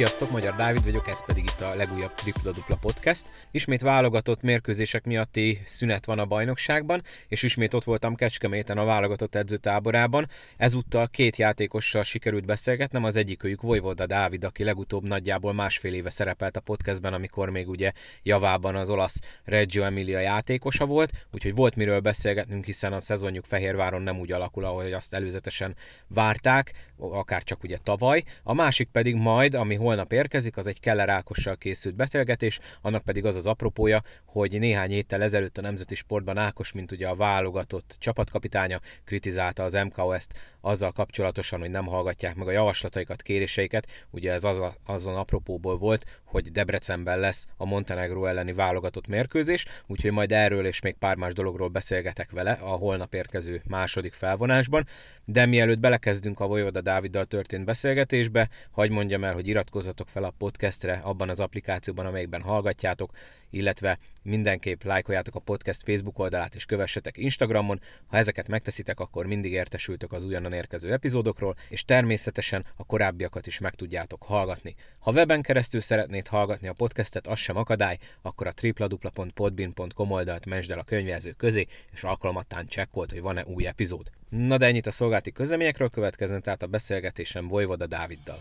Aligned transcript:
Sziasztok, 0.00 0.30
Magyar 0.30 0.56
Dávid 0.56 0.84
vagyok, 0.84 1.08
ez 1.08 1.24
pedig 1.24 1.44
itt 1.44 1.60
a 1.60 1.74
legújabb 1.74 2.14
Tripla 2.14 2.50
Dupla 2.50 2.76
Podcast. 2.80 3.26
Ismét 3.50 3.80
válogatott 3.80 4.42
mérkőzések 4.42 5.04
miatti 5.04 5.60
szünet 5.64 6.06
van 6.06 6.18
a 6.18 6.24
bajnokságban, 6.24 7.02
és 7.28 7.42
ismét 7.42 7.74
ott 7.74 7.84
voltam 7.84 8.14
Kecskeméten 8.14 8.78
a 8.78 8.84
válogatott 8.84 9.34
edzőtáborában. 9.34 10.28
Ezúttal 10.56 11.08
két 11.08 11.36
játékossal 11.36 12.02
sikerült 12.02 12.46
beszélgetnem, 12.46 13.04
az 13.04 13.16
egyikőjük 13.16 13.62
Vojvoda 13.62 14.06
Dávid, 14.06 14.44
aki 14.44 14.64
legutóbb 14.64 15.06
nagyjából 15.06 15.52
másfél 15.52 15.94
éve 15.94 16.10
szerepelt 16.10 16.56
a 16.56 16.60
podcastben, 16.60 17.12
amikor 17.12 17.50
még 17.50 17.68
ugye 17.68 17.92
javában 18.22 18.76
az 18.76 18.90
olasz 18.90 19.20
Reggio 19.44 19.82
Emilia 19.82 20.20
játékosa 20.20 20.86
volt, 20.86 21.26
úgyhogy 21.32 21.54
volt 21.54 21.76
miről 21.76 22.00
beszélgetnünk, 22.00 22.64
hiszen 22.64 22.92
a 22.92 23.00
szezonjuk 23.00 23.44
Fehérváron 23.44 24.02
nem 24.02 24.18
úgy 24.18 24.32
alakul, 24.32 24.64
ahogy 24.64 24.92
azt 24.92 25.14
előzetesen 25.14 25.76
várták, 26.08 26.72
akár 26.98 27.42
csak 27.42 27.62
ugye 27.62 27.76
tavaly. 27.82 28.22
A 28.42 28.54
másik 28.54 28.88
pedig 28.88 29.14
majd, 29.14 29.54
ami 29.54 29.76
holnap 29.90 30.12
érkezik, 30.12 30.56
az 30.56 30.66
egy 30.66 30.80
Keller 30.80 31.08
Ákossal 31.08 31.56
készült 31.56 31.94
beszélgetés, 31.94 32.58
annak 32.82 33.02
pedig 33.02 33.24
az 33.24 33.36
az 33.36 33.46
apropója, 33.46 34.02
hogy 34.24 34.58
néhány 34.58 34.90
héttel 34.90 35.22
ezelőtt 35.22 35.58
a 35.58 35.60
Nemzeti 35.60 35.94
Sportban 35.94 36.36
Ákos, 36.38 36.72
mint 36.72 36.92
ugye 36.92 37.08
a 37.08 37.14
válogatott 37.14 37.96
csapatkapitánya, 37.98 38.80
kritizálta 39.04 39.62
az 39.62 39.72
MKOS-t 39.72 40.38
azzal 40.60 40.92
kapcsolatosan, 40.92 41.60
hogy 41.60 41.70
nem 41.70 41.86
hallgatják 41.86 42.34
meg 42.34 42.48
a 42.48 42.50
javaslataikat, 42.50 43.22
kéréseiket. 43.22 43.86
Ugye 44.10 44.32
ez 44.32 44.44
az 44.44 44.58
a, 44.58 44.74
azon 44.86 45.16
apropóból 45.16 45.78
volt, 45.78 46.20
hogy 46.24 46.50
Debrecenben 46.50 47.18
lesz 47.18 47.46
a 47.56 47.64
Montenegro 47.64 48.24
elleni 48.24 48.52
válogatott 48.52 49.06
mérkőzés, 49.06 49.66
úgyhogy 49.86 50.12
majd 50.12 50.32
erről 50.32 50.66
és 50.66 50.80
még 50.80 50.94
pár 50.94 51.16
más 51.16 51.32
dologról 51.32 51.68
beszélgetek 51.68 52.30
vele 52.30 52.52
a 52.52 52.68
holnap 52.68 53.14
érkező 53.14 53.62
második 53.68 54.12
felvonásban. 54.12 54.86
De 55.24 55.46
mielőtt 55.46 55.78
belekezdünk 55.78 56.40
a 56.40 56.46
Vojoda 56.46 56.80
Dáviddal 56.80 57.24
történt 57.24 57.64
beszélgetésbe, 57.64 58.48
hagyd 58.70 58.92
mondjam 58.92 59.24
el, 59.24 59.32
hogy 59.32 59.48
iratkozzatok 59.70 60.08
fel 60.08 60.24
a 60.24 60.34
podcastre 60.38 61.00
abban 61.04 61.28
az 61.28 61.40
applikációban, 61.40 62.06
amelyikben 62.06 62.42
hallgatjátok, 62.42 63.10
illetve 63.50 63.98
mindenképp 64.22 64.82
lájkoljátok 64.82 65.34
a 65.34 65.38
podcast 65.38 65.82
Facebook 65.84 66.18
oldalát 66.18 66.54
és 66.54 66.64
kövessetek 66.64 67.16
Instagramon. 67.16 67.80
Ha 68.06 68.16
ezeket 68.16 68.48
megteszitek, 68.48 69.00
akkor 69.00 69.26
mindig 69.26 69.52
értesültök 69.52 70.12
az 70.12 70.24
újonnan 70.24 70.52
érkező 70.52 70.92
epizódokról, 70.92 71.56
és 71.68 71.84
természetesen 71.84 72.64
a 72.76 72.84
korábbiakat 72.84 73.46
is 73.46 73.58
meg 73.58 73.74
tudjátok 73.74 74.22
hallgatni. 74.22 74.74
Ha 74.98 75.12
weben 75.12 75.42
keresztül 75.42 75.80
szeretnéd 75.80 76.26
hallgatni 76.26 76.68
a 76.68 76.72
podcastet, 76.72 77.26
az 77.26 77.38
sem 77.38 77.56
akadály, 77.56 77.98
akkor 78.22 78.46
a 78.46 78.52
tripladupla.podbin.com 78.52 80.10
oldalt 80.10 80.46
mesd 80.46 80.70
el 80.70 80.78
a 80.78 80.84
könyvjelző 80.84 81.32
közé, 81.32 81.66
és 81.92 82.04
alkalmattán 82.04 82.66
csekkolt, 82.66 83.10
hogy 83.10 83.20
van-e 83.20 83.44
új 83.44 83.66
epizód. 83.66 84.10
Na 84.28 84.56
de 84.58 84.66
ennyit 84.66 84.86
a 84.86 84.90
szolgálati 84.90 85.32
közleményekről 85.32 85.88
következzen 85.88 86.42
tehát 86.42 86.62
a 86.62 86.66
beszélgetésem 86.66 87.48
Vojvoda 87.48 87.86
Dáviddal. 87.86 88.38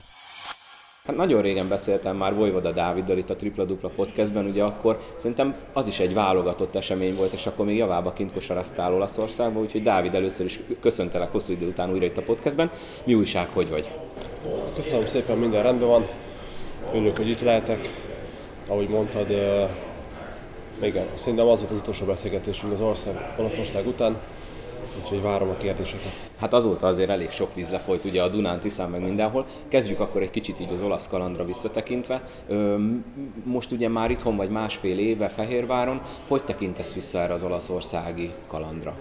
Hát 1.10 1.18
nagyon 1.18 1.42
régen 1.42 1.68
beszéltem 1.68 2.16
már 2.16 2.36
Vojvoda 2.36 2.72
Dáviddal 2.72 3.18
itt 3.18 3.30
a 3.30 3.36
Tripla 3.36 3.64
Dupla 3.64 3.90
podcastben, 3.90 4.46
ugye 4.46 4.64
akkor 4.64 5.00
szerintem 5.16 5.56
az 5.74 5.88
is 5.88 6.00
egy 6.00 6.14
válogatott 6.14 6.76
esemény 6.76 7.16
volt, 7.16 7.34
és 7.34 7.46
akkor 7.46 7.66
még 7.66 7.78
javába 7.78 8.14
kint 8.14 8.34
kosaraztál 8.34 8.94
Olaszországba, 8.94 9.60
úgyhogy 9.60 9.82
Dávid 9.82 10.16
először 10.16 10.46
is 10.46 10.60
köszöntelek 10.80 11.32
hosszú 11.32 11.54
idő 11.54 11.68
után 11.68 11.92
újra 11.92 12.06
itt 12.06 12.18
a 12.18 12.22
podcastben. 12.22 12.72
Mi 13.04 13.14
újság, 13.14 13.48
hogy 13.54 13.70
vagy? 13.70 13.90
Köszönöm 14.76 15.08
szépen, 15.08 15.38
minden 15.38 15.64
rendben 15.64 15.88
van. 15.88 16.08
Örülök, 16.94 17.18
hogy 17.18 17.30
itt 17.30 17.42
lehetek. 17.42 17.90
Ahogy 18.68 18.88
mondtad, 18.88 19.30
igen, 20.82 21.06
szerintem 21.16 21.48
az 21.48 21.60
volt 21.60 21.72
az 21.72 21.78
utolsó 21.78 22.06
beszélgetésünk 22.06 22.74
az 22.74 22.82
ország, 22.82 23.34
Olaszország 23.38 23.88
után 23.88 24.18
úgyhogy 25.04 25.22
várom 25.22 25.50
a 25.50 25.58
kérdéseket. 25.58 26.12
Hát 26.40 26.54
azóta 26.54 26.88
azért 26.88 27.10
elég 27.10 27.30
sok 27.30 27.54
víz 27.54 27.70
lefolyt 27.70 28.06
ugye 28.06 28.24
a 28.24 28.28
Dunán, 28.28 28.60
Tiszán, 28.60 28.90
meg 28.90 29.02
mindenhol. 29.02 29.46
Kezdjük 29.68 30.00
akkor 30.00 30.22
egy 30.22 30.30
kicsit 30.30 30.60
így 30.60 30.74
az 30.74 30.82
olasz 30.82 31.08
kalandra 31.08 31.46
visszatekintve. 31.46 32.24
Most 33.44 33.72
ugye 33.72 33.90
már 33.90 34.12
itthon 34.12 34.36
vagy 34.36 34.50
másfél 34.50 35.00
éve 35.00 35.28
Fehérváron. 35.28 36.02
Hogy 36.28 36.44
tekintesz 36.44 36.94
vissza 36.94 37.20
erre 37.20 37.34
az 37.34 37.44
olaszországi 37.44 38.32
kalandra? 38.48 38.96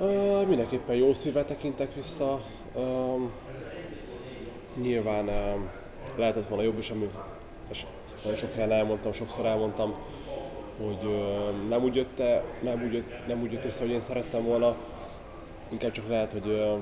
Uh, 0.00 0.46
mindenképpen 0.46 0.96
jó 0.96 1.12
szívvel 1.12 1.44
tekintek 1.44 1.94
vissza. 1.94 2.40
Uh, 2.74 3.20
nyilván 4.80 5.30
lehetett 6.16 6.48
volna 6.48 6.64
jobb 6.64 6.78
is, 6.78 6.90
ami 6.90 7.08
nagyon 8.22 8.38
sok 8.38 8.52
helyen 8.54 8.72
elmondtam, 8.72 9.12
sokszor 9.12 9.46
elmondtam, 9.46 9.94
hogy 10.84 11.24
nem 11.68 11.82
úgy, 11.82 11.94
jött, 11.94 12.22
nem, 12.62 12.82
úgy 12.82 13.04
nem 13.26 13.42
úgy 13.42 13.52
jött 13.52 13.64
össze, 13.64 13.80
hogy 13.80 13.90
én 13.90 14.00
szerettem 14.00 14.44
volna, 14.44 14.76
inkább 15.68 15.90
csak 15.90 16.08
lehet, 16.08 16.32
hogy 16.32 16.78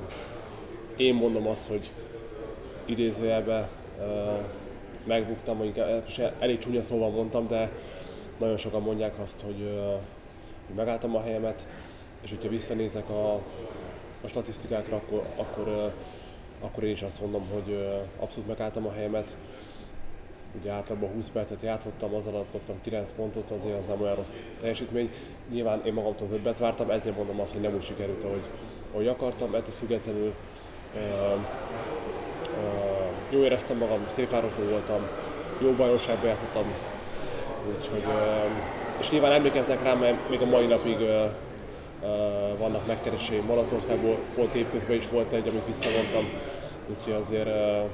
én 0.97 1.15
mondom 1.15 1.47
azt, 1.47 1.69
hogy 1.69 1.91
idézőjelben 2.85 3.69
megbuktam, 5.05 5.59
vagy 5.59 5.67
inkább, 5.67 6.05
elég 6.39 6.59
csúnya 6.59 6.83
szóval 6.83 7.11
mondtam, 7.11 7.47
de 7.47 7.71
nagyon 8.39 8.57
sokan 8.57 8.83
mondják 8.83 9.19
azt, 9.19 9.41
hogy, 9.41 9.81
hogy 10.67 10.77
megálltam 10.77 11.17
a 11.17 11.23
helyemet, 11.23 11.67
és 12.23 12.31
hogyha 12.31 12.49
visszanézek 12.49 13.09
a, 13.09 13.35
a 14.23 14.27
statisztikákra, 14.27 14.97
akkor, 14.97 15.27
akkor, 15.37 15.93
akkor 16.61 16.85
én 16.85 16.91
is 16.91 17.03
azt 17.03 17.21
mondom, 17.21 17.49
hogy 17.53 17.89
abszolút 18.19 18.49
megálltam 18.49 18.87
a 18.87 18.93
helyemet, 18.93 19.37
ugye 20.59 20.71
általában 20.71 21.11
20 21.11 21.29
percet 21.29 21.63
játszottam, 21.63 22.15
az 22.15 22.27
alatt 22.27 22.55
adtam 22.55 22.81
9 22.83 23.13
pontot, 23.17 23.51
azért 23.51 23.79
az 23.79 23.87
nem 23.87 24.01
olyan 24.01 24.15
rossz 24.15 24.39
teljesítmény. 24.61 25.11
Nyilván 25.53 25.81
én 25.85 25.93
magamtól 25.93 26.29
többet 26.29 26.59
vártam, 26.59 26.91
ezért 26.91 27.17
mondom 27.17 27.41
azt, 27.41 27.53
hogy 27.53 27.61
nem 27.63 27.75
úgy 27.75 27.85
sikerült, 27.85 28.25
ahogy, 28.25 28.43
ahogy 28.93 29.07
akartam, 29.07 29.55
ettől 29.55 29.75
függetlenül 29.75 30.35
uh, 30.95 31.41
uh, 32.57 33.31
jó 33.31 33.43
éreztem 33.43 33.77
magam, 33.77 34.07
Széfvárosban 34.09 34.69
voltam, 34.69 35.07
jó 35.63 35.73
bajnokságban 35.73 36.29
játszottam, 36.29 36.65
úgyhogy, 37.77 38.05
uh, 38.07 38.51
és 39.01 39.11
nyilván 39.11 39.33
emlékeznek 39.33 39.83
rám, 39.83 39.99
mert 39.99 40.29
még 40.29 40.41
a 40.41 40.47
mai 40.47 40.67
napig 40.67 41.01
uh, 41.01 41.25
uh, 42.03 42.59
vannak 42.59 42.87
megkereséseim 42.87 43.45
Malaszországból, 43.45 44.19
pont 44.35 44.55
évközben 44.55 44.97
is 44.97 45.09
volt 45.09 45.33
egy, 45.33 45.49
amit 45.49 45.67
visszavontam, 45.67 46.29
úgyhogy 46.89 47.13
azért 47.13 47.47
uh, 47.47 47.91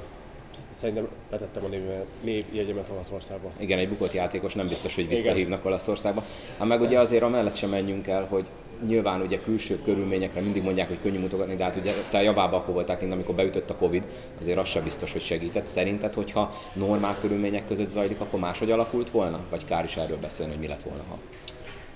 szerintem 0.79 1.07
letettem 1.31 1.63
a 1.65 1.67
név, 1.67 1.81
névjegyemet 2.23 2.89
Olaszországba. 2.93 3.51
Igen, 3.57 3.79
egy 3.79 3.89
bukott 3.89 4.13
játékos 4.13 4.53
nem 4.53 4.65
biztos, 4.65 4.95
hogy 4.95 5.07
visszahívnak 5.07 5.59
Igen. 5.59 5.71
Olaszországba. 5.71 6.23
Hát 6.57 6.67
meg 6.67 6.81
ugye 6.81 6.99
azért 6.99 7.23
amellett 7.23 7.55
sem 7.55 7.69
menjünk 7.69 8.07
el, 8.07 8.25
hogy 8.29 8.45
nyilván 8.85 9.21
ugye 9.21 9.39
külső 9.39 9.81
körülményekre 9.81 10.41
mindig 10.41 10.63
mondják, 10.63 10.87
hogy 10.87 10.99
könnyű 11.01 11.19
mutogatni, 11.19 11.55
de 11.55 11.63
hát 11.63 11.75
ugye 11.75 11.93
te 12.09 12.21
javába 12.21 12.57
akkor 12.57 12.73
voltál 12.73 12.97
kint, 12.97 13.11
amikor 13.11 13.35
beütött 13.35 13.69
a 13.69 13.75
Covid, 13.75 14.07
azért 14.39 14.57
az 14.57 14.67
sem 14.67 14.83
biztos, 14.83 15.11
hogy 15.11 15.21
segített. 15.21 15.67
Szerinted, 15.67 16.13
hogyha 16.13 16.51
normál 16.73 17.17
körülmények 17.21 17.67
között 17.67 17.89
zajlik, 17.89 18.19
akkor 18.19 18.39
máshogy 18.39 18.71
alakult 18.71 19.09
volna? 19.09 19.39
Vagy 19.49 19.65
kár 19.65 19.83
is 19.83 19.95
erről 19.95 20.17
beszélni, 20.17 20.51
hogy 20.51 20.61
mi 20.61 20.67
lett 20.67 20.83
volna, 20.83 21.03
ha? 21.09 21.17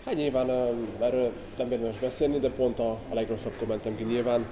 Hát 0.06 0.16
nyilván 0.16 0.50
erről 1.00 1.32
nem 1.58 1.72
érdemes 1.72 2.00
beszélni, 2.00 2.40
de 2.40 2.50
pont 2.50 2.80
a, 2.80 2.90
a 2.92 3.14
legrosszabb 3.14 3.54
kommentem 3.60 3.96
ki 3.96 4.04
nyilván. 4.04 4.46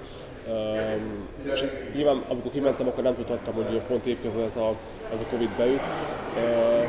Um, 0.48 1.28
és 1.52 1.64
nyilván, 1.94 2.24
amikor 2.28 2.50
kimentem, 2.50 2.86
akkor 2.88 3.02
nem 3.02 3.14
tudhattam, 3.14 3.54
hogy 3.54 3.80
pont 3.88 4.06
évközben 4.06 4.44
ez 4.44 4.56
a, 4.56 4.74
ez 5.12 5.20
a 5.20 5.30
Covid 5.30 5.48
beüt. 5.56 5.80
Uh, 5.80 6.88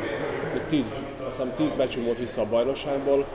még 0.54 0.64
tíz, 0.68 0.92
azt 1.26 1.38
hiszem 1.38 1.54
tíz 1.56 1.76
meccsünk 1.76 2.06
volt 2.06 2.18
vissza 2.18 2.42
a 2.42 2.50
bajnokságból. 2.50 3.26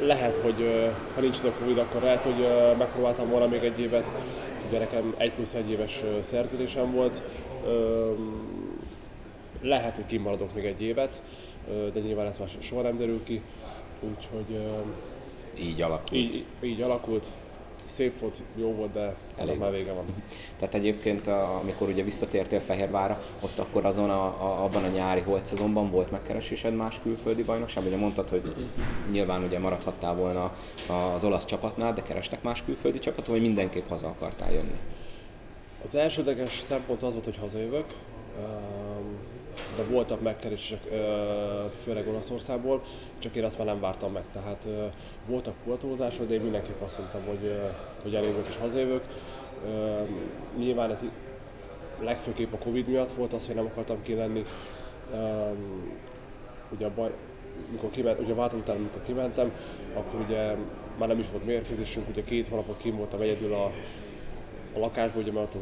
Lehet, 0.00 0.36
hogy 0.36 0.90
ha 1.14 1.20
nincs 1.20 1.36
ez 1.36 1.44
a 1.44 1.52
Covid, 1.60 1.78
akkor 1.78 2.02
lehet, 2.02 2.22
hogy 2.22 2.46
megpróbáltam 2.78 3.28
volna 3.28 3.46
még 3.46 3.62
egy 3.62 3.80
évet. 3.80 4.10
Ugye 4.68 4.78
nekem 4.78 5.14
egy 5.16 5.32
plusz 5.32 5.54
egy 5.54 5.70
éves 5.70 6.02
szerződésem 6.22 6.92
volt. 6.92 7.22
Uh, 7.64 8.18
lehet, 9.62 9.96
hogy 9.96 10.06
kimaradok 10.06 10.54
még 10.54 10.64
egy 10.64 10.82
évet, 10.82 11.22
de 11.92 12.00
nyilván 12.00 12.26
ez 12.26 12.36
már 12.38 12.48
soha 12.58 12.82
nem 12.82 12.98
derül 12.98 13.24
ki. 13.24 13.42
Úgyhogy... 14.00 14.66
Így 15.58 15.82
alakult. 15.82 16.12
Így, 16.12 16.44
így 16.62 16.80
alakult 16.80 17.26
szép 17.88 18.20
volt, 18.20 18.42
jó 18.54 18.72
volt, 18.72 18.92
de 18.92 19.14
Elég 19.36 19.58
már 19.58 19.70
vége 19.70 19.92
van. 19.92 20.04
Tehát 20.58 20.74
egyébként, 20.74 21.26
amikor 21.62 21.88
ugye 21.88 22.02
visszatértél 22.02 22.60
Fehérvára, 22.60 23.22
ott 23.40 23.58
akkor 23.58 23.84
azon 23.84 24.10
a, 24.10 24.24
a, 24.24 24.64
abban 24.64 24.84
a 24.84 24.88
nyári 24.88 25.20
holt 25.20 25.46
szezonban 25.46 25.90
volt 25.90 26.10
megkeresésed 26.10 26.74
más 26.74 27.00
külföldi 27.02 27.42
bajnokság? 27.42 27.86
Ugye 27.86 27.96
mondtad, 27.96 28.28
hogy 28.28 28.54
nyilván 29.10 29.44
ugye 29.44 29.58
maradhattál 29.58 30.14
volna 30.14 30.52
az 31.14 31.24
olasz 31.24 31.44
csapatnál, 31.44 31.92
de 31.92 32.02
kerestek 32.02 32.42
más 32.42 32.62
külföldi 32.64 32.98
csapatot, 32.98 33.26
vagy 33.26 33.40
mindenképp 33.40 33.88
haza 33.88 34.06
akartál 34.06 34.52
jönni? 34.52 34.78
Az 35.84 35.94
elsődleges 35.94 36.58
szempont 36.58 37.02
az 37.02 37.12
volt, 37.12 37.24
hogy 37.24 37.38
hazajövök 37.38 37.86
de 39.76 39.82
voltak 39.82 40.20
megkeresések, 40.20 40.80
főleg 41.80 42.08
Olaszországból, 42.08 42.82
csak 43.18 43.34
én 43.34 43.44
azt 43.44 43.58
már 43.58 43.66
nem 43.66 43.80
vártam 43.80 44.12
meg. 44.12 44.22
Tehát 44.32 44.68
voltak 45.26 45.54
pótolózások, 45.64 46.26
de 46.28 46.34
én 46.34 46.40
mindenképp 46.40 46.82
azt 46.82 46.98
mondtam, 46.98 47.22
hogy, 47.26 47.60
hogy 48.02 48.14
elég 48.14 48.32
volt 48.32 48.48
és 48.48 48.56
hazajövök. 48.56 49.02
Nyilván 50.58 50.90
ez 50.90 51.04
legfőképp 52.00 52.52
a 52.52 52.58
Covid 52.58 52.88
miatt 52.88 53.12
volt 53.12 53.32
az, 53.32 53.46
hogy 53.46 53.54
nem 53.54 53.66
akartam 53.66 54.02
kilenni. 54.02 54.44
Ugye 56.70 56.86
a 56.86 56.90
baj, 56.94 57.12
mikor 57.70 57.90
kiment, 57.90 58.20
ugye 58.20 58.32
a 58.32 58.36
váltó 58.36 58.56
után, 58.56 58.76
amikor 58.76 59.02
kimentem, 59.02 59.52
akkor 59.94 60.20
ugye 60.20 60.54
már 60.98 61.08
nem 61.08 61.18
is 61.18 61.30
volt 61.30 61.46
mérkőzésünk, 61.46 62.08
ugye 62.08 62.24
két 62.24 62.48
hónapot 62.48 62.76
kim 62.76 62.96
voltam 62.96 63.20
egyedül 63.20 63.52
a, 63.52 63.64
a 64.74 64.78
lakásból, 64.78 65.22
ugye 65.22 65.32
mert 65.32 65.54
az 65.54 65.60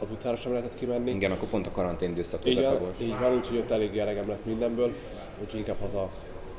az 0.00 0.10
utcára 0.10 0.36
sem 0.36 0.52
lehetett 0.52 0.74
kimenni. 0.74 1.10
Igen, 1.10 1.30
akkor 1.30 1.48
pont 1.48 1.66
a 1.66 1.70
karantén 1.70 2.10
időszak 2.10 2.44
Igen, 2.44 2.78
volt. 2.78 3.00
így 3.02 3.18
van, 3.18 3.34
úgyhogy 3.36 3.56
ott 3.56 3.70
elég 3.70 3.98
elegem 3.98 4.28
lett 4.28 4.44
mindenből, 4.44 4.94
úgyhogy 5.42 5.58
inkább 5.58 5.80
haza, 5.80 6.10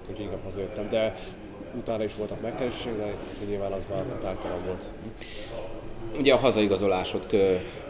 úgyhogy 0.10 0.26
inkább 0.26 0.44
hazajöttem. 0.44 0.90
De 0.90 1.16
utána 1.76 2.04
is 2.04 2.16
voltak 2.16 2.42
megkeresések, 2.42 2.98
de 2.98 3.16
nyilván 3.48 3.72
az 3.72 3.84
már 3.90 4.04
tártalan 4.04 4.66
volt. 4.66 4.88
Ugye 6.18 6.34
a 6.34 6.38
hazaigazolásod 6.38 7.26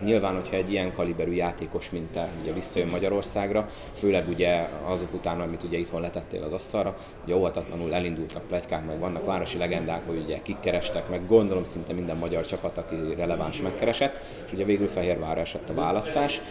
nyilván, 0.04 0.34
hogyha 0.34 0.56
egy 0.56 0.72
ilyen 0.72 0.94
kaliberű 0.94 1.32
játékos, 1.32 1.90
mint 1.90 2.12
te, 2.12 2.30
ugye 2.42 2.54
visszajön 2.54 2.88
Magyarországra, 2.88 3.68
főleg 3.94 4.28
ugye 4.28 4.68
azok 4.86 5.14
után, 5.14 5.42
amit 5.42 5.64
ugye 5.64 5.78
itthon 5.78 6.02
letettél 6.02 6.44
az 6.44 6.54
asztalra, 6.54 6.98
ugye 7.24 7.36
óvatatlanul 7.36 7.94
elindultak 7.94 8.48
plegykák, 8.48 8.86
meg 8.86 9.00
vannak 9.00 9.26
városi 9.26 9.58
legendák, 9.58 10.08
hogy 10.08 10.22
ugye 10.24 10.42
kik 10.42 10.60
kerestek, 10.60 11.10
meg 11.10 11.28
gondolom 11.28 11.64
szinte 11.64 11.94
minden 11.94 12.18
magyar 12.18 12.46
csapat, 12.46 12.78
aki 12.78 12.96
releváns 13.18 13.62
megkeresett, 13.62 14.18
és 14.46 14.54
ugye 14.54 14.64
végül 14.64 14.88
Fehérvárra 14.88 15.42
esett 15.42 15.70
a 15.70 15.74
választás. 15.74 16.42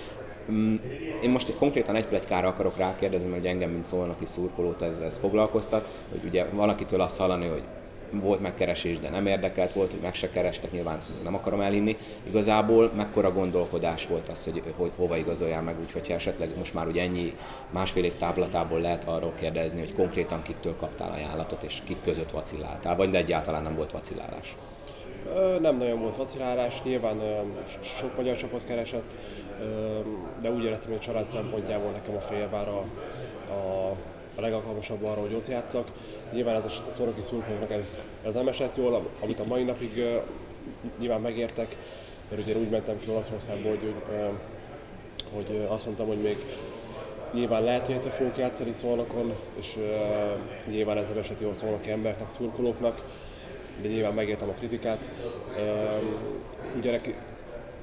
Mm, 0.51 0.75
én 1.23 1.31
most 1.31 1.55
konkrétan 1.59 1.95
egy 1.95 2.07
plegykára 2.07 2.49
akarok 2.49 2.77
rákérdezni, 2.77 3.29
mert 3.29 3.45
engem, 3.45 3.71
mint 3.71 3.85
szólnoki 3.85 4.27
szurkolót 4.27 4.83
ez, 4.83 4.99
ez 4.99 5.19
foglalkoztat, 5.19 5.89
hogy 6.11 6.25
ugye 6.25 6.45
valakitől 6.53 7.01
azt 7.01 7.19
hallani, 7.19 7.47
hogy 7.47 7.63
volt 8.11 8.41
megkeresés, 8.41 8.99
de 8.99 9.11
nem 9.11 9.27
érdekelt 9.27 9.73
volt, 9.73 9.91
hogy 9.91 10.01
meg 10.01 10.15
se 10.15 10.31
kerestek, 10.31 10.73
nyilván 10.73 10.97
ezt 10.97 11.09
nem 11.23 11.35
akarom 11.35 11.61
elhinni. 11.61 11.97
Igazából 12.29 12.93
mekkora 12.97 13.33
gondolkodás 13.33 14.07
volt 14.07 14.29
az, 14.29 14.45
hogy, 14.45 14.63
hogy 14.77 14.93
hova 14.97 15.17
igazoljál 15.17 15.63
meg, 15.63 15.75
úgyhogy 15.81 16.11
esetleg 16.11 16.49
most 16.59 16.75
már 16.75 16.87
ugye 16.87 17.03
ennyi 17.03 17.35
másfél 17.71 18.05
év 18.05 18.17
táblatából 18.17 18.81
lehet 18.81 19.05
arról 19.05 19.33
kérdezni, 19.39 19.79
hogy 19.79 19.95
konkrétan 19.95 20.43
kiktől 20.43 20.77
kaptál 20.77 21.11
ajánlatot, 21.11 21.63
és 21.63 21.81
kik 21.85 22.03
között 22.03 22.31
vacilláltál, 22.31 22.97
vagy 22.97 23.11
de 23.11 23.19
egyáltalán 23.19 23.63
nem 23.63 23.75
volt 23.75 23.93
vacillálás. 23.93 24.57
Nem 25.61 25.77
nagyon 25.77 26.01
volt 26.01 26.17
vacilálás, 26.17 26.83
nyilván 26.83 27.21
sok 27.81 28.17
magyar 28.17 28.37
csapat 28.37 28.65
keresett, 28.65 29.11
de 30.43 30.51
úgy 30.51 30.65
éreztem, 30.65 30.89
hogy 30.91 30.99
a 31.01 31.05
család 31.05 31.25
szempontjából 31.25 31.91
nekem 31.91 32.17
a 32.17 32.21
Fehérvár 32.21 32.69
a, 32.69 32.85
a, 33.53 33.97
a 34.41 34.43
legalkalmasabb 34.47 35.05
arra, 35.05 35.21
hogy 35.21 35.35
ott 35.35 35.49
játszak. 35.49 35.89
Nyilván 36.33 36.57
ez 36.57 36.65
a 36.65 36.93
szoroki 36.97 37.21
szurkolóknak 37.23 37.71
ez, 37.71 37.97
ez 38.27 38.35
nem 38.35 38.49
esett 38.49 38.77
jól, 38.77 39.07
amit 39.21 39.41
a 39.41 39.45
mai 39.45 39.63
napig 39.63 40.05
nyilván 40.99 41.21
megértek, 41.21 41.77
mert 42.29 42.43
ugye 42.43 42.57
úgy 42.57 42.71
mentem 42.71 42.99
ki 42.99 43.11
Olaszországba, 43.11 43.69
hogy, 43.69 43.95
hogy, 45.35 45.67
azt 45.69 45.85
mondtam, 45.85 46.07
hogy 46.07 46.21
még 46.23 46.37
nyilván 47.33 47.63
lehet, 47.63 47.87
hogy 47.87 47.95
egyszer 47.95 48.13
fogok 48.13 48.39
játszani 48.39 48.73
szolnokon, 48.73 49.33
és 49.59 49.77
uh, 49.77 50.73
nyilván 50.73 50.97
ez 50.99 51.09
nem 51.09 51.19
esett 51.19 51.41
jól 51.41 51.55
szolnoki 51.55 51.91
embereknek, 51.91 52.29
szurkolóknak, 52.29 53.03
de 53.83 53.89
nyilván 53.89 54.15
megértem 54.15 54.49
a 54.49 54.53
kritikát. 54.53 55.11
Uh, 55.57 56.79
ugye 56.79 56.91
neki, 56.91 57.15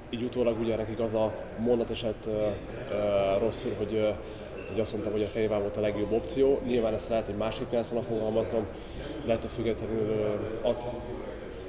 így 0.10 0.24
utólag 0.24 0.60
ugye 0.60 0.76
nekik 0.76 1.00
az 1.00 1.14
a 1.14 1.34
mondat 1.58 1.90
esett 1.90 2.30
rosszul, 3.40 3.74
hogy 3.78 3.94
uh, 3.94 4.16
hogy 4.70 4.80
azt 4.80 4.92
mondtam, 4.92 5.14
hogy 5.14 5.24
a 5.24 5.28
Fehérvár 5.28 5.62
volt 5.62 5.78
a 5.78 5.82
legjobb 5.82 6.12
opció. 6.12 6.60
Nyilván 6.66 6.94
ezt 6.94 7.10
lehet, 7.10 7.26
hogy 7.26 7.36
másképp 7.36 7.70
kellett 7.70 7.88
volna 7.88 8.06
fogalmaznom, 8.06 8.66
de 9.26 9.34
ettől 9.34 9.50
függetlenül, 9.50 10.40
att, 10.62 10.84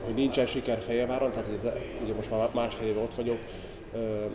hogy 0.05 0.15
nincsen 0.15 0.47
siker 0.47 0.81
Fehérváron, 0.81 1.31
tehát 1.31 1.47
hogy 1.47 1.55
ez, 1.55 1.69
ugye 2.03 2.15
most 2.15 2.31
már 2.31 2.49
másfél 2.55 2.89
éve 2.89 3.00
ott 3.00 3.15
vagyok, 3.15 3.39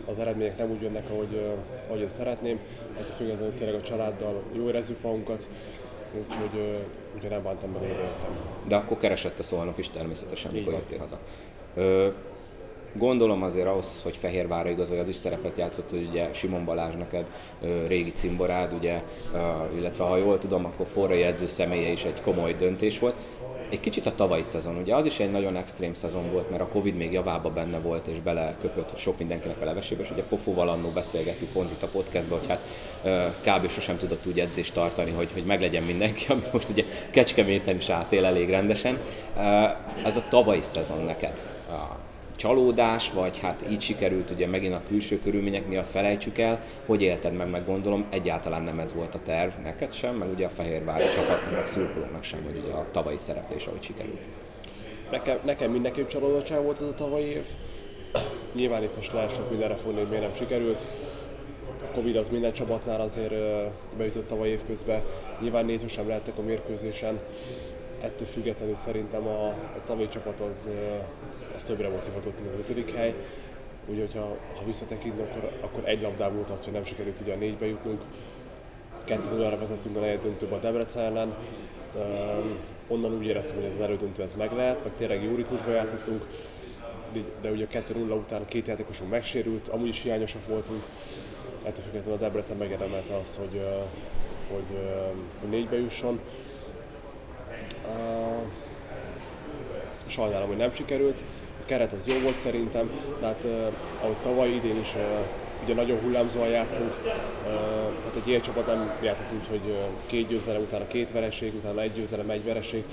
az 0.04 0.18
eredmények 0.18 0.58
nem 0.58 0.70
úgy 0.70 0.82
jönnek, 0.82 1.10
ahogy, 1.10 1.40
ahogy 1.86 2.00
én 2.00 2.08
szeretném, 2.08 2.58
ettől 2.92 3.14
függetlenül 3.14 3.54
tényleg 3.54 3.74
a 3.74 3.82
családdal 3.82 4.42
jó 4.52 4.68
érezzük 4.68 5.02
magunkat, 5.02 5.48
úgyhogy 6.18 6.78
ugye 7.18 7.28
nem 7.28 7.42
bántam 7.42 7.70
meg, 7.70 7.80
hogy 7.80 7.88
jöttem. 7.88 8.36
De 8.68 8.76
akkor 8.76 8.96
keresett 8.96 9.38
a 9.38 9.42
szolnok 9.42 9.78
is 9.78 9.90
természetesen, 9.90 10.50
amikor 10.50 10.72
jöttél 10.72 10.98
haza. 10.98 11.18
Ö, 11.74 12.08
Gondolom 12.96 13.42
azért 13.42 13.66
ahhoz, 13.66 14.00
hogy 14.02 14.16
Fehérvárra 14.16 14.70
igazolja, 14.70 15.02
az 15.02 15.08
is 15.08 15.16
szerepet 15.16 15.56
játszott, 15.56 15.90
hogy 15.90 16.06
ugye 16.10 16.32
Simon 16.32 16.64
Balázs 16.64 16.94
neked 16.94 17.30
régi 17.86 18.12
cimborád, 18.12 18.72
ugye, 18.72 19.02
illetve 19.76 20.04
ha 20.04 20.16
jól 20.16 20.38
tudom, 20.38 20.64
akkor 20.64 20.86
forrai 20.86 21.22
edző 21.22 21.46
személye 21.46 21.88
is 21.88 22.04
egy 22.04 22.20
komoly 22.20 22.54
döntés 22.54 22.98
volt. 22.98 23.16
Egy 23.70 23.80
kicsit 23.80 24.06
a 24.06 24.14
tavalyi 24.14 24.42
szezon, 24.42 24.76
ugye 24.76 24.94
az 24.94 25.04
is 25.04 25.20
egy 25.20 25.30
nagyon 25.30 25.56
extrém 25.56 25.94
szezon 25.94 26.32
volt, 26.32 26.50
mert 26.50 26.62
a 26.62 26.68
Covid 26.68 26.96
még 26.96 27.12
javába 27.12 27.50
benne 27.50 27.78
volt, 27.78 28.06
és 28.06 28.20
beleköpött 28.20 28.96
sok 28.96 29.18
mindenkinek 29.18 29.60
a 29.60 29.64
levesébe, 29.64 30.02
és 30.02 30.10
ugye 30.10 30.22
Fofóval 30.22 30.68
annó 30.68 30.88
beszélgettük 30.88 31.48
pont 31.48 31.70
itt 31.70 31.82
a 31.82 31.86
podcastban, 31.86 32.38
hogy 32.38 32.48
hát 32.48 32.60
kb. 33.40 33.68
sosem 33.68 33.98
tudott 33.98 34.26
úgy 34.26 34.40
edzést 34.40 34.74
tartani, 34.74 35.10
hogy, 35.10 35.28
hogy 35.32 35.44
meglegyen 35.44 35.82
mindenki, 35.82 36.26
amit 36.32 36.52
most 36.52 36.68
ugye 36.68 36.84
Kecskeméten 37.10 37.76
is 37.76 37.88
átél 37.88 38.24
elég 38.24 38.50
rendesen. 38.50 38.98
Ez 40.04 40.16
a 40.16 40.24
tavalyi 40.28 40.62
szezon 40.62 41.04
neked 41.04 41.42
csalódás, 42.44 43.10
vagy 43.10 43.38
hát 43.38 43.64
így 43.70 43.80
sikerült 43.80 44.30
ugye 44.30 44.46
megint 44.46 44.74
a 44.74 44.82
külső 44.88 45.20
körülmények 45.20 45.66
miatt 45.66 45.86
felejtsük 45.86 46.38
el, 46.38 46.60
hogy 46.86 47.02
élted 47.02 47.32
meg, 47.32 47.50
meg 47.50 47.66
gondolom, 47.66 48.04
egyáltalán 48.10 48.62
nem 48.62 48.78
ez 48.78 48.94
volt 48.94 49.14
a 49.14 49.18
terv 49.22 49.52
neked 49.62 49.92
sem, 49.92 50.14
meg 50.14 50.28
ugye 50.32 50.46
a 50.46 50.48
Fehérvári 50.48 51.04
csapatnak, 51.14 51.52
meg 51.52 51.66
szurkolóknak 51.66 52.24
sem, 52.24 52.42
hogy 52.44 52.62
ugye 52.64 52.72
a 52.72 52.86
tavalyi 52.90 53.18
szereplés, 53.18 53.66
ahogy 53.66 53.82
sikerült. 53.82 54.20
Nekem, 55.10 55.38
nekem 55.44 55.70
mindenképp 55.70 56.06
csalódottság 56.06 56.62
volt 56.62 56.80
ez 56.80 56.86
a 56.86 56.94
tavalyi 56.94 57.24
év. 57.24 57.44
Nyilván 58.52 58.82
itt 58.82 58.96
most 58.96 59.12
lehet 59.12 59.34
sok 59.34 59.50
mindenre 59.50 59.74
fogni, 59.74 59.98
hogy 59.98 60.08
miért 60.08 60.24
nem 60.24 60.34
sikerült. 60.34 60.86
A 61.82 61.94
Covid 61.94 62.16
az 62.16 62.28
minden 62.28 62.52
csapatnál 62.52 63.00
azért 63.00 63.34
beütött 63.96 64.28
tavaly 64.28 64.48
év 64.48 64.60
közben. 64.66 65.02
Nyilván 65.40 65.64
néző 65.64 65.86
sem 65.86 66.08
lehettek 66.08 66.38
a 66.38 66.42
mérkőzésen 66.42 67.18
ettől 68.00 68.26
függetlenül 68.26 68.74
szerintem 68.74 69.26
a, 69.26 69.46
a 69.48 69.80
tavalyi 69.86 70.08
csapat 70.08 70.40
az, 70.40 70.68
az 71.54 71.62
többre 71.62 71.88
motivatott, 71.88 72.40
mint 72.40 72.52
az 72.52 72.58
ötödik 72.58 72.94
hely. 72.94 73.14
Úgyhogy 73.86 74.12
ha, 74.14 74.36
ha 74.54 74.64
visszatekintünk, 74.64 75.28
akkor, 75.28 75.50
akkor 75.60 75.88
egy 75.88 76.02
labdám 76.02 76.34
volt 76.34 76.50
az, 76.50 76.64
hogy 76.64 76.72
nem 76.72 76.84
sikerült 76.84 77.20
ugye 77.20 77.32
a 77.32 77.36
négybe 77.36 77.66
jutnunk. 77.66 78.02
2 79.04 79.36
0 79.36 79.58
vezettünk 79.58 79.96
a 79.96 80.00
negyed 80.00 80.20
a 80.50 80.56
Debrecen 80.56 81.02
ellen. 81.02 81.34
Um, 81.94 82.58
onnan 82.88 83.16
úgy 83.16 83.26
éreztem, 83.26 83.54
hogy 83.54 83.64
ez 83.64 83.74
az 83.74 83.80
elődöntő 83.80 84.22
ez 84.22 84.34
meg 84.34 84.52
lehet, 84.52 84.84
meg 84.84 84.92
tényleg 84.96 85.22
jó 85.22 85.34
ritmusba 85.34 85.70
játszottunk, 85.70 86.26
de, 87.12 87.20
de 87.40 87.50
ugye 87.50 87.64
a 87.64 87.74
2-0 87.74 88.16
után 88.16 88.44
két 88.46 88.66
játékosunk 88.66 89.10
megsérült, 89.10 89.68
amúgy 89.68 89.88
is 89.88 90.02
hiányosak 90.02 90.46
voltunk. 90.46 90.84
Ettől 91.62 91.84
függetlenül 91.84 92.14
a 92.14 92.20
Debrecen 92.20 92.56
megérdemelte 92.56 93.16
azt, 93.16 93.36
hogy, 93.36 93.60
hogy, 94.50 94.78
hogy 95.40 95.48
négybe 95.48 95.76
jusson. 95.76 96.20
Sajnálom, 100.06 100.48
hogy 100.48 100.56
nem 100.56 100.72
sikerült. 100.72 101.18
A 101.62 101.66
keret 101.66 101.92
az 101.92 102.06
jó 102.06 102.18
volt 102.18 102.36
szerintem, 102.36 102.90
de 103.20 103.26
hát 103.26 103.44
uh, 103.44 103.50
ahogy 104.00 104.16
tavaly 104.22 104.48
idén 104.48 104.80
is 104.80 104.94
ugye 105.64 105.74
nagyon 105.74 105.98
hullámzóan 106.00 106.48
játszunk, 106.48 106.94
tehát 107.42 108.16
egy 108.16 108.28
ilyen 108.28 108.40
csapat 108.40 108.66
nem 108.66 108.92
játszott 109.02 109.32
úgy, 109.32 109.46
hogy 109.48 109.76
két 110.06 110.28
győzelem, 110.28 110.62
utána 110.62 110.86
két 110.86 111.12
vereség, 111.12 111.54
utána 111.54 111.80
egy 111.80 111.92
győzelem, 111.92 112.30
egy 112.30 112.44
vereség. 112.44 112.84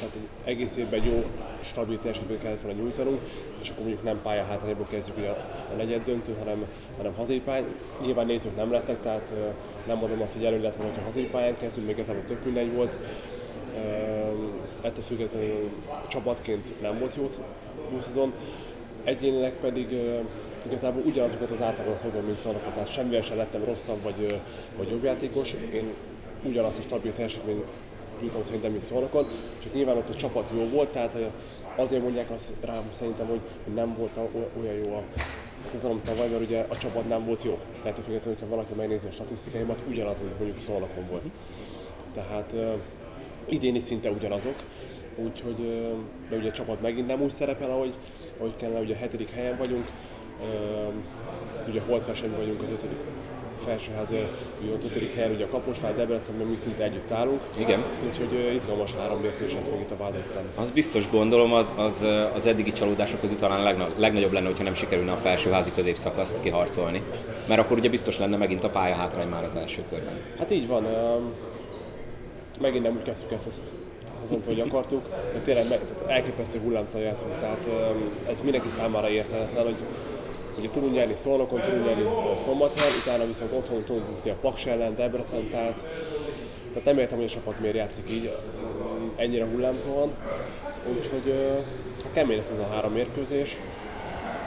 Tehát 0.00 0.16
egész 0.44 0.76
évben 0.76 1.04
jó, 1.04 1.24
stabil 1.60 1.98
teljesítményt 1.98 2.42
kellett 2.42 2.60
volna 2.60 2.78
nyújtanunk, 2.78 3.20
és 3.60 3.68
akkor 3.68 3.82
mondjuk 3.82 4.04
nem 4.04 4.20
pálya 4.22 4.44
hátrányból 4.44 4.86
kezdjük 4.90 5.16
ugye 5.16 5.28
a 5.72 5.74
negyed 5.76 6.02
döntő, 6.02 6.34
hanem, 6.38 6.64
hanem 6.96 7.14
hazai 7.14 7.40
pályán. 7.40 7.74
Nyilván 8.02 8.26
nézők 8.26 8.56
nem 8.56 8.72
lettek, 8.72 9.02
tehát 9.02 9.32
nem 9.86 9.98
mondom 9.98 10.22
azt, 10.22 10.34
hogy 10.34 10.44
elő 10.44 10.62
lett 10.62 10.76
volna, 10.76 10.92
hogy 10.92 11.00
a 11.02 11.04
hazai 11.04 11.24
pályán 11.24 11.56
kezdünk, 11.56 11.86
még 11.86 11.98
ezen 11.98 12.24
tök 12.26 12.44
mindegy 12.44 12.74
volt. 12.74 12.96
Ettől 14.80 15.02
függetlenül 15.02 15.70
csapatként 16.08 16.80
nem 16.80 16.98
volt 16.98 17.14
jó, 17.14 17.26
jó 17.92 18.00
szezon. 18.00 18.32
Egyénileg 19.04 19.52
pedig 19.52 19.96
igazából 20.66 21.02
ugyanazokat 21.06 21.50
az 21.50 21.62
átlagokat 21.62 22.00
hozom, 22.00 22.24
mint 22.24 22.38
szóval, 22.38 22.60
tehát 22.74 22.92
semmivel 22.92 23.20
sem 23.20 23.36
lettem 23.36 23.64
rosszabb 23.64 24.02
vagy, 24.02 24.40
vagy 24.76 24.90
jobb 24.90 25.04
játékos. 25.04 25.54
Én 25.72 25.94
ugyanazt 26.42 26.78
a 26.78 26.82
stabil 26.82 27.12
teljesítményt 27.12 27.64
jutom 28.22 28.42
szerintem 28.42 28.74
is 28.74 28.82
szolnokon, 28.82 29.26
csak 29.62 29.74
nyilván 29.74 29.96
ott 29.96 30.08
a 30.08 30.14
csapat 30.14 30.50
jó 30.54 30.68
volt, 30.68 30.88
tehát 30.88 31.16
azért 31.76 32.02
mondják 32.02 32.30
azt 32.30 32.52
rám 32.60 32.82
szerintem, 32.90 33.26
hogy 33.26 33.40
nem 33.74 33.94
volt 33.98 34.18
olyan 34.60 34.74
jó 34.74 34.94
a 34.94 35.02
szezonom 35.66 36.00
tavaly, 36.04 36.28
mert 36.28 36.42
ugye 36.42 36.66
a 36.68 36.76
csapat 36.76 37.08
nem 37.08 37.24
volt 37.24 37.42
jó. 37.42 37.58
Tehát 37.82 37.98
függetlenül, 37.98 38.38
hogyha 38.38 38.54
valaki 38.56 38.74
megnézi 38.74 39.06
a 39.06 39.12
statisztikáimat, 39.12 39.82
ugyanaz, 39.88 40.16
mint 40.18 40.38
mondjuk 40.38 40.62
szolnokon 40.62 41.06
volt. 41.10 41.22
Tehát 42.14 42.52
uh, 42.52 42.72
idén 43.48 43.74
is 43.74 43.82
szinte 43.82 44.10
ugyanazok, 44.10 44.54
úgyhogy 45.16 45.58
uh, 45.58 45.98
de 46.28 46.36
ugye 46.36 46.48
a 46.48 46.52
csapat 46.52 46.80
megint 46.80 47.06
nem 47.06 47.22
úgy 47.22 47.30
szerepel, 47.30 47.70
ahogy, 47.70 47.94
ahogy 48.38 48.56
kellene, 48.56 48.80
ugye 48.80 48.94
a 48.94 48.98
hetedik 48.98 49.30
helyen 49.30 49.56
vagyunk, 49.56 49.90
uh, 50.40 50.92
ugye 51.68 51.80
holt 51.80 52.04
vagyunk 52.36 52.62
az 52.62 52.68
ötödik 52.70 52.98
felsőház, 53.64 54.08
ugye 54.62 54.72
ott 54.72 54.84
ötödik 54.84 55.14
helyen, 55.14 55.30
ugye 55.30 55.44
a 55.44 55.48
Kaposvár, 55.48 55.96
Debrecenben 55.96 56.46
mi 56.46 56.56
szinte 56.56 56.82
együtt 56.82 57.10
állunk. 57.10 57.40
Igen. 57.58 57.82
Úgyhogy 58.08 58.54
izgalmas 58.54 58.94
három 58.94 59.20
mérkőzés 59.20 59.58
ez 59.60 59.66
még 59.66 59.80
itt 59.80 59.90
a 59.90 59.96
Vádotten. 59.96 60.42
Az 60.56 60.70
biztos 60.70 61.10
gondolom, 61.10 61.52
az, 61.52 61.74
az, 61.76 62.06
az 62.34 62.46
eddigi 62.46 62.72
csalódások 62.72 63.20
között 63.20 63.38
talán 63.38 63.80
a 63.80 63.86
legnagyobb, 63.96 64.32
lenne, 64.32 64.46
hogyha 64.46 64.64
nem 64.64 64.74
sikerülne 64.74 65.12
a 65.12 65.16
felsőházi 65.16 65.70
középszakaszt 65.74 66.40
kiharcolni. 66.40 67.02
Mert 67.48 67.60
akkor 67.60 67.78
ugye 67.78 67.88
biztos 67.88 68.18
lenne 68.18 68.36
megint 68.36 68.64
a 68.64 68.70
pálya 68.70 68.94
hátrány 68.94 69.28
már 69.28 69.44
az 69.44 69.54
első 69.54 69.82
körben. 69.90 70.20
Hát 70.38 70.50
így 70.50 70.66
van. 70.66 70.86
Megint 72.60 72.82
nem 72.82 72.96
úgy 72.96 73.02
kezdtük 73.02 73.30
ezt 73.32 73.46
a 73.46 73.50
szezont, 74.20 74.44
hogy 74.44 74.60
akartuk, 74.60 75.02
de 75.32 75.38
tényleg 75.38 75.68
meg, 75.68 75.78
tehát 75.78 76.10
elképesztő 76.10 76.58
hullámszal 76.58 77.00
játszunk. 77.00 77.38
Tehát 77.38 77.68
ez 78.28 78.40
mindenki 78.40 78.68
számára 78.78 79.10
érthetetlen, 79.10 79.64
hogy 79.64 79.76
Ugye 80.60 80.70
tudunk 80.70 80.94
nyerni 80.94 81.14
Szolnokon, 81.14 81.60
tudunk 81.60 81.86
nyerni 81.86 82.04
Szombathelyen, 82.44 82.92
utána 83.02 83.26
viszont 83.26 83.52
otthon 83.52 83.84
tudunk 83.84 84.24
a 84.24 84.32
Paks 84.40 84.66
ellen, 84.66 84.96
Debrecen, 84.96 85.48
tehát, 85.48 85.84
tehát 86.68 86.84
nem 86.84 86.98
értem, 86.98 87.16
hogy 87.18 87.26
a 87.26 87.30
csapat 87.30 87.60
miért 87.60 87.76
játszik 87.76 88.10
így 88.10 88.32
ennyire 89.16 89.44
hullámzóan. 89.44 90.14
Úgyhogy 90.88 91.34
hát 92.02 92.12
kemény 92.12 92.36
lesz 92.36 92.50
ez 92.50 92.58
a 92.58 92.72
három 92.72 92.92
mérkőzés. 92.92 93.56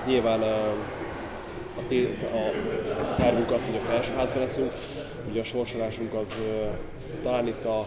Nyilván 0.06 0.42
a, 0.42 1.82
té- 1.88 2.24
a 2.24 3.16
tervünk 3.16 3.52
az, 3.52 3.66
hogy 3.66 3.76
a 3.76 3.86
felsőházban 3.86 4.40
leszünk. 4.40 4.72
Ugye 5.30 5.42
a 5.42 5.44
sorsolásunk 5.44 6.14
az 6.14 6.28
talán 7.24 7.48
itt 7.48 7.66
a, 7.66 7.80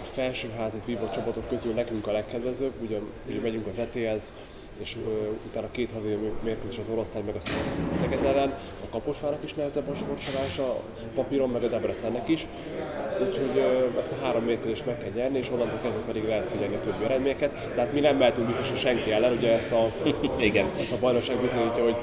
a 0.00 0.70
vívó 0.84 1.08
csapatok 1.14 1.48
közül 1.48 1.72
nekünk 1.72 2.06
a 2.06 2.12
legkedvezőbb. 2.12 2.72
Ugye, 2.82 2.98
ugye 3.28 3.40
megyünk 3.40 3.66
az 3.66 3.78
ETS, 3.78 4.24
és 4.78 4.96
uh, 4.96 5.12
utána 5.46 5.70
két 5.70 5.90
hazai 5.92 6.18
mérkőzés 6.44 6.78
az 6.78 6.88
Oroszlány 6.92 7.24
meg 7.24 7.34
a 7.34 7.38
Szeged 8.00 8.24
ellen. 8.24 8.48
A 8.84 8.88
Kaposvának 8.90 9.44
is 9.44 9.54
nehezebb 9.54 9.88
a 9.88 9.94
sorsolása, 9.94 10.80
papíron 11.14 11.50
meg 11.50 11.62
a 11.62 11.68
Debrecennek 11.68 12.28
is. 12.28 12.46
Úgyhogy 13.20 13.56
uh, 13.56 13.98
ezt 13.98 14.12
a 14.12 14.24
három 14.24 14.44
mérkőzést 14.44 14.86
meg 14.86 14.98
kell 14.98 15.10
nyerni, 15.14 15.38
és 15.38 15.50
onnantól 15.50 15.78
kezdve 15.82 16.00
pedig 16.00 16.24
lehet 16.24 16.48
figyelni 16.48 16.74
a 16.74 16.80
többi 16.80 17.04
eredményeket. 17.04 17.72
Tehát 17.74 17.92
mi 17.92 18.00
nem 18.00 18.16
mehetünk 18.16 18.46
biztos, 18.46 18.68
hogy 18.68 18.78
senki 18.78 19.10
ellen, 19.12 19.36
ugye 19.36 19.52
ezt 19.52 19.72
a, 19.72 19.86
Igen. 20.48 20.66
ezt 20.80 20.92
a 20.92 20.98
bajnokság 20.98 21.36
bizonyítja, 21.36 21.82
hogy 21.82 21.96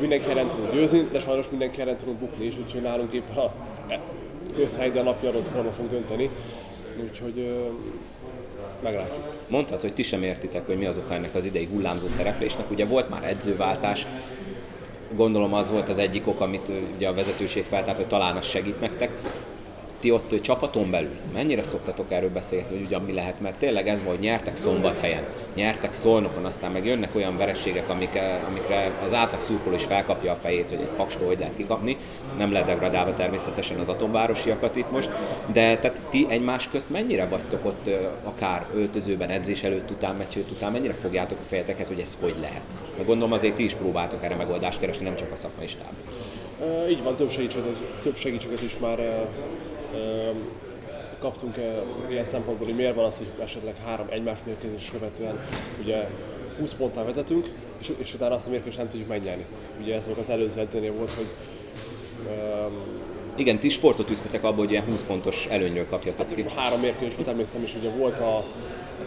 mindenki 0.00 0.30
ellen 0.30 0.48
tudunk 0.48 0.72
győzni, 0.72 1.08
de 1.12 1.20
sajnos 1.20 1.50
mindenki 1.50 1.80
ellen 1.80 1.96
tudunk 1.96 2.18
bukni 2.18 2.44
is, 2.44 2.58
úgyhogy 2.58 2.82
nálunk 2.82 3.12
éppen 3.12 3.36
a 3.36 3.52
közhely, 4.54 4.90
de 4.90 5.00
a 5.00 5.02
napi 5.02 5.26
adott 5.26 5.46
forma 5.46 5.70
fog 5.70 5.88
dönteni. 5.88 6.30
Úgyhogy 7.02 7.38
uh, 7.38 7.72
meglátjuk. 8.82 9.33
Mondtad, 9.48 9.80
hogy 9.80 9.94
ti 9.94 10.02
sem 10.02 10.22
értitek, 10.22 10.66
hogy 10.66 10.78
mi 10.78 10.86
az 10.86 10.96
oka 10.96 11.14
ennek 11.14 11.34
az 11.34 11.44
idei 11.44 11.68
hullámzó 11.72 12.08
szereplésnek. 12.08 12.70
Ugye 12.70 12.84
volt 12.84 13.08
már 13.08 13.24
edzőváltás, 13.24 14.06
gondolom 15.16 15.54
az 15.54 15.70
volt 15.70 15.88
az 15.88 15.98
egyik 15.98 16.26
ok, 16.26 16.40
amit 16.40 16.72
ugye 16.96 17.08
a 17.08 17.14
vezetőség 17.14 17.64
feltárt, 17.64 17.96
hogy 17.96 18.08
talán 18.08 18.36
az 18.36 18.46
segít 18.46 18.80
nektek 18.80 19.10
ti 20.04 20.10
ott 20.10 20.40
csapaton 20.40 20.90
belül 20.90 21.16
mennyire 21.34 21.62
szoktatok 21.62 22.12
erről 22.12 22.30
beszélni, 22.30 22.66
hogy 22.68 22.86
ugyan 22.86 23.02
mi 23.02 23.12
lehet, 23.12 23.40
mert 23.40 23.58
tényleg 23.58 23.88
ez 23.88 24.02
volt, 24.02 24.20
nyertek 24.20 24.56
szombathelyen, 24.56 25.22
nyertek 25.54 25.92
szolnokon, 25.92 26.44
aztán 26.44 26.72
meg 26.72 26.84
jönnek 26.86 27.14
olyan 27.14 27.36
verességek, 27.36 27.88
amik, 27.88 28.18
amikre 28.48 28.90
az 29.04 29.12
átlag 29.12 29.40
szurkoló 29.40 29.74
is 29.74 29.84
felkapja 29.84 30.32
a 30.32 30.34
fejét, 30.34 30.70
hogy 30.70 30.80
egy 30.80 30.96
pakstól 30.96 31.26
hogy 31.26 31.38
lehet 31.38 31.56
kikapni, 31.56 31.96
nem 32.38 32.52
lehet 32.52 32.66
degradálva 32.66 33.14
természetesen 33.14 33.78
az 33.78 33.88
atomvárosiakat 33.88 34.76
itt 34.76 34.90
most, 34.90 35.10
de 35.52 35.78
tehát 35.78 36.00
ti 36.10 36.26
egymás 36.28 36.68
közt 36.68 36.90
mennyire 36.90 37.26
vagytok 37.26 37.64
ott 37.64 37.90
akár 38.24 38.66
öltözőben, 38.74 39.28
edzés 39.28 39.62
előtt, 39.62 39.90
után, 39.90 40.16
meccs 40.16 40.34
előtt, 40.34 40.50
után, 40.50 40.72
mennyire 40.72 40.94
fogjátok 40.94 41.38
a 41.40 41.48
fejeteket, 41.48 41.88
hogy 41.88 42.00
ez 42.00 42.16
hogy 42.20 42.36
lehet? 42.40 42.66
Mert 42.94 43.06
gondolom 43.06 43.32
azért 43.32 43.54
ti 43.54 43.64
is 43.64 43.74
próbáltok 43.74 44.24
erre 44.24 44.34
megoldást 44.34 44.80
keresni, 44.80 45.04
nem 45.04 45.16
csak 45.16 45.32
a 45.32 45.36
szakmai 45.36 45.66
stáb. 45.66 45.92
így 46.90 47.02
van, 47.02 47.16
több 47.16 47.30
segítséget, 47.30 47.76
több 48.02 48.16
segítséget 48.16 48.62
is 48.62 48.78
már 48.78 49.28
kaptunk 51.18 51.56
ilyen 52.10 52.24
szempontból, 52.24 52.66
hogy 52.66 52.76
miért 52.76 52.94
van 52.94 53.04
az, 53.04 53.16
hogy 53.16 53.26
esetleg 53.42 53.74
három 53.86 54.06
egymás 54.10 54.38
mérkőzés 54.44 54.90
követően 54.90 55.38
ugye 55.82 56.08
20 56.58 56.72
ponttal 56.72 57.04
vezetünk, 57.04 57.48
és, 57.80 57.92
és 57.96 58.14
utána 58.14 58.34
azt 58.34 58.46
a 58.46 58.50
mérkőzést 58.50 58.78
nem 58.78 58.88
tudjuk 58.88 59.08
megnyerni. 59.08 59.44
Ugye 59.80 59.94
ez 59.94 60.02
az 60.20 60.30
előző 60.30 60.60
edzőnél 60.60 60.92
volt, 60.92 61.10
hogy 61.10 61.26
um, 62.26 62.72
igen, 63.36 63.58
ti 63.58 63.68
sportot 63.68 64.10
üztetek 64.10 64.44
abból, 64.44 64.64
hogy 64.64 64.70
ilyen 64.70 64.84
20 64.84 65.02
pontos 65.02 65.46
előnyről 65.46 65.86
kapjatok 65.86 66.26
hát, 66.26 66.34
ki. 66.34 66.44
Három 66.56 66.80
mérkőzés 66.80 67.14
volt, 67.14 67.28
emlékszem 67.28 67.62
is, 67.62 67.74
ugye 67.74 67.90
volt 67.90 68.18
a, 68.18 68.36
a 68.36 68.44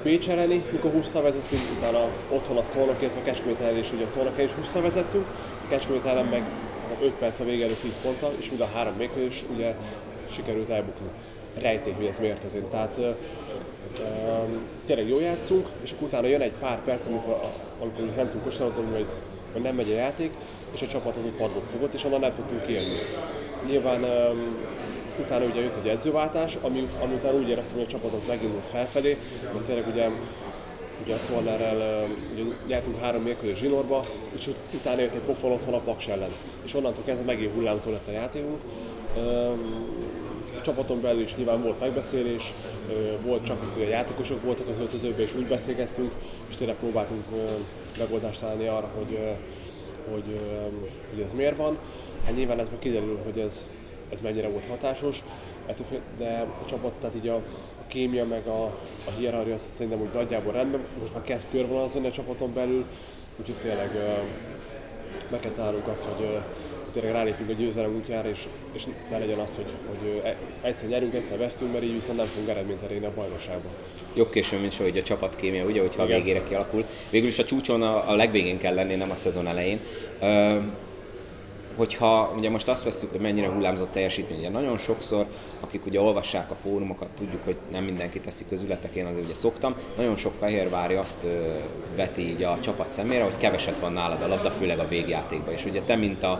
Pécs 0.04 0.30
elleni, 0.30 0.64
mikor 0.72 0.92
20 0.92 1.12
vezettünk, 1.12 1.62
utána 1.78 2.10
otthon 2.30 2.58
a 2.58 2.64
Szolnok, 2.64 3.02
illetve 3.02 3.22
Kecskemét 3.22 3.60
ellen 3.60 3.78
is, 3.78 3.92
ugye 3.92 4.06
a 4.06 4.08
Szolnok 4.08 4.38
is 4.38 4.52
20 4.52 4.72
vezettünk, 4.72 5.26
Kecskemét 5.70 6.06
ellen 6.06 6.26
meg 6.26 6.44
5 7.04 7.12
perc 7.12 7.40
a 7.40 7.44
vége 7.44 7.64
előtt 7.64 7.82
10 7.82 7.92
ponttal, 8.04 8.32
és 8.40 8.50
mind 8.50 8.62
a 8.62 8.70
három 8.74 8.94
mérkőzés 8.98 9.44
ugye 9.56 9.76
sikerült 10.32 10.70
elbukni. 10.70 11.08
Rejték, 11.62 11.96
hogy 11.96 12.06
ez 12.06 12.18
miért 12.20 12.40
történt. 12.40 12.66
Tehát 12.66 13.00
tényleg 14.86 15.08
jól 15.08 15.22
játszunk, 15.22 15.68
és 15.84 15.92
akkor 15.92 16.08
utána 16.08 16.28
jön 16.28 16.42
egy 16.42 16.52
pár 16.60 16.84
perc, 16.84 17.06
amikor, 17.06 17.40
amikor 17.82 18.06
nem 18.16 18.26
tudunk 18.26 18.44
kosarazni, 18.44 18.84
vagy, 18.92 19.06
vagy 19.54 19.62
nem 19.62 19.76
megy 19.76 19.92
a 19.92 19.96
játék, 19.96 20.32
és 20.74 20.82
a 20.82 20.88
csapat 20.88 21.18
azon 21.18 21.36
padlót 21.38 21.68
fogott, 21.68 21.94
és 21.94 22.04
onnan 22.06 22.20
nem 22.20 22.34
tudtunk 22.34 22.66
kijönni. 22.66 22.98
Nyilván 23.68 24.04
um, 24.04 24.58
utána 25.20 25.46
ugye 25.46 25.62
jött 25.62 25.78
egy 25.84 25.88
edzőváltás, 25.88 26.58
ami, 26.62 26.88
ami 27.02 27.14
után 27.14 27.36
úgy 27.36 27.50
éreztem, 27.50 27.74
hogy 27.74 27.86
a 27.86 27.88
csapatot 27.88 28.28
megindult 28.28 28.68
felfelé, 28.68 29.18
mert 29.54 29.66
tényleg 29.66 29.88
ugye 29.88 30.10
ugye 31.04 31.14
a 31.14 31.22
Czolnerrel 31.28 32.08
ugye 32.34 32.44
nyertünk 32.68 33.00
három 33.00 33.22
mérkőzés 33.22 33.58
zsinórba, 33.58 34.06
és 34.38 34.48
ut- 34.48 34.74
utána 34.74 35.02
jött 35.02 35.14
egy 35.14 35.22
pofon 35.22 35.52
otthon 35.52 35.74
a 35.74 35.80
Paks 35.80 36.08
ellen. 36.08 36.30
És 36.64 36.74
onnantól 36.74 37.04
kezdve 37.04 37.26
megint 37.26 37.54
hullámzó 37.54 37.92
lett 37.92 38.08
a 38.08 38.12
játékunk. 38.12 38.62
Csapaton 40.68 41.02
belül 41.02 41.22
is 41.22 41.36
nyilván 41.36 41.62
volt 41.62 41.80
megbeszélés, 41.80 42.52
volt 43.26 43.46
csak 43.46 43.62
az, 43.62 43.74
hogy 43.74 43.84
a 43.84 43.88
játékosok 43.88 44.44
voltak 44.44 44.68
az 44.68 44.80
öltözőben, 44.80 45.20
és 45.20 45.36
úgy 45.36 45.46
beszélgettünk, 45.46 46.12
és 46.50 46.56
tényleg 46.56 46.76
próbáltunk 46.76 47.24
megoldást 47.98 48.40
találni 48.40 48.68
arra, 48.68 48.90
hogy, 48.96 49.20
hogy, 50.12 50.40
hogy 51.14 51.24
ez 51.24 51.34
miért 51.36 51.58
van. 51.58 51.78
Hát 52.26 52.36
nyilván 52.36 52.60
ez 52.60 52.68
kiderül, 52.80 53.20
hogy 53.24 53.40
ez, 53.40 53.66
ez 54.10 54.20
mennyire 54.22 54.50
volt 54.50 54.66
hatásos, 54.66 55.24
de 56.18 56.48
a 56.62 56.66
csapat, 56.66 56.92
tehát 56.92 57.16
így 57.16 57.28
a, 57.28 57.36
a 57.82 57.88
kémia 57.88 58.26
meg 58.26 58.48
a, 58.48 58.64
a 59.06 59.12
hierarchia 59.18 59.58
szerintem 59.58 60.02
úgy 60.02 60.14
nagyjából 60.14 60.54
rendben, 60.54 60.82
most 61.00 61.14
már 61.14 61.24
kezd 61.24 61.46
körvonalazni 61.52 62.08
a 62.08 62.12
csapaton 62.12 62.54
belül, 62.54 62.86
úgyhogy 63.40 63.56
tényleg 63.56 63.92
meg 65.32 65.40
kell 65.40 65.82
azt, 65.92 66.04
hogy 66.04 66.38
tényleg 67.00 67.16
rálépünk 67.16 67.50
a 67.50 67.54
győzelem 67.54 67.96
útjára, 67.96 68.30
és, 68.30 68.48
és 68.72 68.84
ne 69.10 69.18
legyen 69.18 69.40
az, 69.40 69.56
hogy, 69.56 69.66
hogy 69.88 70.22
e, 70.24 70.36
egyszer 70.62 70.90
nyerünk, 70.90 71.14
egyszer 71.14 71.38
vesztünk, 71.38 71.72
mert 71.72 71.84
így 71.84 71.94
viszont 71.94 72.18
nem 72.18 72.26
fogunk 72.26 72.50
eredményt 72.50 72.84
elérni 72.84 73.06
a 73.06 73.12
bajnokságban. 73.16 73.72
Jobb 74.16 74.30
későn, 74.30 74.60
mint 74.60 74.76
hogy 74.76 74.98
a 74.98 75.04
csapatkémia, 75.04 75.66
ugye, 75.66 75.82
hogyha 75.82 76.04
Igen. 76.04 76.16
a 76.16 76.20
végére 76.20 76.44
kialakul. 76.44 76.86
Végül 77.10 77.28
is 77.28 77.40
a 77.40 77.46
csúcson 77.46 77.82
a, 77.82 78.10
a 78.10 78.16
legvégén 78.16 78.58
kell 78.58 78.74
lenni, 78.74 78.96
nem 78.96 79.12
a 79.12 79.16
szezon 79.16 79.48
elején. 79.48 79.80
Uh, 80.22 80.58
hogyha 81.78 82.34
ugye 82.38 82.50
most 82.50 82.68
azt 82.68 82.84
veszük, 82.84 83.12
hogy 83.12 83.20
mennyire 83.20 83.50
hullámzott 83.50 83.92
teljesítmény, 83.92 84.38
ugye 84.38 84.50
nagyon 84.50 84.78
sokszor, 84.78 85.26
akik 85.60 85.86
ugye 85.86 86.02
olvassák 86.02 86.52
a 86.52 86.56
fórumokat, 86.56 87.10
tudjuk, 87.18 87.42
hogy 87.44 87.56
nem 87.72 87.84
mindenki 87.84 88.20
teszi 88.20 88.46
közületek, 88.50 88.94
én 88.96 89.06
azért 89.06 89.26
ugye 89.26 89.34
szoktam, 89.34 89.76
nagyon 89.98 90.16
sok 90.16 90.34
fehérvári 90.34 90.94
azt 90.94 91.24
ö, 91.24 91.28
veti 91.96 92.22
így 92.22 92.44
a 92.44 92.58
csapat 92.60 92.92
szemére, 92.92 93.24
hogy 93.24 93.38
keveset 93.38 93.80
van 93.80 93.94
nálad 93.94 94.22
a 94.22 94.28
labda, 94.28 94.52
főleg 94.52 94.80
a 94.80 94.88
végjátékban. 94.88 95.54
És 95.54 95.66
ugye 95.66 95.82
te, 95.82 95.96
mint 95.96 96.24
a, 96.24 96.32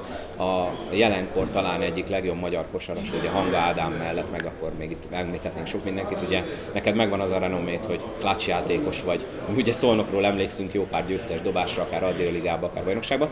a 0.44 0.72
jelenkor 0.92 1.50
talán 1.50 1.82
egyik 1.82 2.08
legjobb 2.08 2.40
magyar 2.40 2.66
kosaras, 2.72 3.12
ugye 3.20 3.30
Hanga 3.30 3.58
Ádám 3.58 3.92
mellett, 3.92 4.32
meg 4.32 4.46
akkor 4.46 4.72
még 4.78 4.92
itt 4.92 5.10
megmíthetnénk 5.12 5.68
sok 5.68 5.84
mindenkit, 5.84 6.22
ugye 6.22 6.44
neked 6.74 6.96
megvan 6.96 7.20
az 7.20 7.32
a 7.32 7.40
renomét, 7.40 7.86
hogy 7.86 8.00
klatch 8.20 8.48
játékos 8.48 9.02
vagy. 9.02 9.26
Ugye 9.56 9.72
Szolnokról 9.72 10.26
emlékszünk 10.26 10.74
jó 10.74 10.88
pár 10.92 11.08
győztes 11.08 11.42
dobásra, 11.42 11.82
akár 11.82 12.04
a 12.04 12.14
Ligába, 12.18 12.66
akár 12.66 12.84
bajnokságban. 12.84 13.30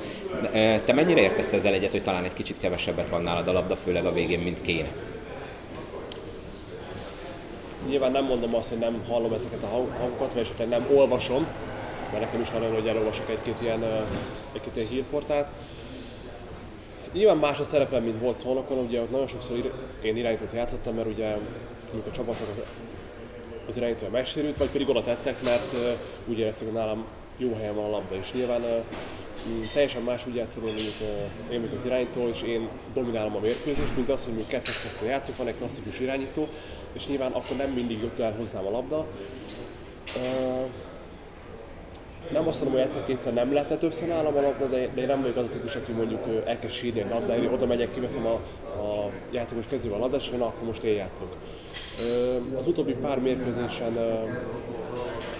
Te 0.85 0.93
mennyire 0.93 1.21
értesz 1.21 1.53
ezzel 1.53 1.73
egyet, 1.73 1.91
hogy 1.95 2.03
talán 2.03 2.23
egy 2.23 2.33
kicsit 2.33 2.59
kevesebbet 2.59 3.09
van 3.09 3.21
nálad 3.21 3.47
a 3.47 3.51
labda, 3.51 3.75
főleg 3.75 4.05
a 4.05 4.13
végén, 4.13 4.39
mint 4.39 4.61
kéne. 4.61 4.91
Nyilván 7.87 8.11
nem 8.11 8.25
mondom 8.25 8.55
azt, 8.55 8.69
hogy 8.69 8.77
nem 8.77 9.03
hallom 9.07 9.33
ezeket 9.33 9.63
a 9.63 9.67
hangokat, 9.67 10.33
vagy 10.33 10.41
esetleg 10.41 10.67
nem 10.67 10.87
olvasom, 10.93 11.47
mert 12.11 12.23
nekem 12.23 12.41
is 12.41 12.51
van 12.51 12.61
olyan, 12.61 12.73
hogy 12.73 12.87
elolvasok 12.87 13.29
egy-két 13.29 13.61
ilyen, 13.61 13.83
egy-két 14.53 14.75
ilyen 14.75 14.87
hírportát. 14.87 15.51
Nyilván 17.13 17.37
más 17.37 17.59
a 17.59 17.63
szerepem, 17.63 18.03
mint 18.03 18.19
volt 18.19 18.37
szólnokon, 18.37 18.77
ugye 18.77 19.01
ott 19.01 19.11
nagyon 19.11 19.27
sokszor 19.27 19.73
én 20.01 20.17
irányítót 20.17 20.53
játszottam, 20.53 20.95
mert 20.95 21.07
ugye 21.07 21.35
amikor 21.91 22.11
a 22.11 22.15
csapatnak 22.15 22.49
az, 22.49 22.63
az 23.69 23.77
irányítója 23.77 24.11
megsérült, 24.11 24.57
vagy 24.57 24.69
pedig 24.69 24.89
oda 24.89 25.01
tettek, 25.01 25.43
mert 25.43 25.75
úgy 26.25 26.39
érezték, 26.39 26.67
hogy 26.67 26.77
nálam 26.77 27.05
jó 27.37 27.53
helyen 27.53 27.75
van 27.75 27.85
a 27.85 27.89
labda, 27.89 28.15
és 28.15 28.33
nyilván 28.33 28.61
teljesen 29.73 30.01
más 30.01 30.27
úgy 30.27 30.35
játszani, 30.35 30.65
mondjuk 30.65 30.93
én 31.51 31.61
vagyok 31.61 31.77
az 31.77 31.85
irányító, 31.85 32.27
és 32.27 32.41
én 32.41 32.67
dominálom 32.93 33.35
a 33.35 33.39
mérkőzést, 33.39 33.95
mint 33.95 34.09
az, 34.09 34.23
hogy 34.23 34.33
mondjuk 34.33 34.49
kettes 34.49 34.77
poszton 34.77 35.07
játszok, 35.07 35.37
van 35.37 35.47
egy 35.47 35.57
klasszikus 35.57 35.99
irányító, 35.99 36.47
és 36.93 37.07
nyilván 37.07 37.31
akkor 37.31 37.57
nem 37.57 37.69
mindig 37.69 38.01
jött 38.01 38.19
el 38.19 38.33
hozzám 38.37 38.65
a 38.65 38.71
labda. 38.71 39.05
Nem 42.31 42.47
azt 42.47 42.61
mondom, 42.61 42.79
hogy 42.79 42.87
egyszer-kétszer 42.87 43.33
nem 43.33 43.53
lehetne 43.53 43.77
többször 43.77 44.07
nálam 44.07 44.37
a 44.37 44.41
labda, 44.41 44.65
de, 44.65 44.89
én 44.95 45.07
nem 45.07 45.21
vagyok 45.21 45.35
az 45.35 45.45
a 45.45 45.49
típus, 45.49 45.75
aki 45.75 45.91
mondjuk 45.91 46.21
elkezd 46.45 46.73
sírni 46.73 47.01
a 47.01 47.13
labdáért, 47.13 47.53
oda 47.53 47.65
megyek, 47.65 47.93
kiveszem 47.93 48.25
a, 48.25 48.33
a 48.81 49.11
játékos 49.31 49.65
kezével 49.69 49.97
a 49.97 49.99
labdát, 49.99 50.21
és 50.21 50.29
na, 50.29 50.45
akkor 50.45 50.67
most 50.67 50.83
én 50.83 50.95
játszok. 50.95 51.35
Az 52.57 52.67
utóbbi 52.67 52.93
pár 52.93 53.19
mérkőzésen 53.19 53.97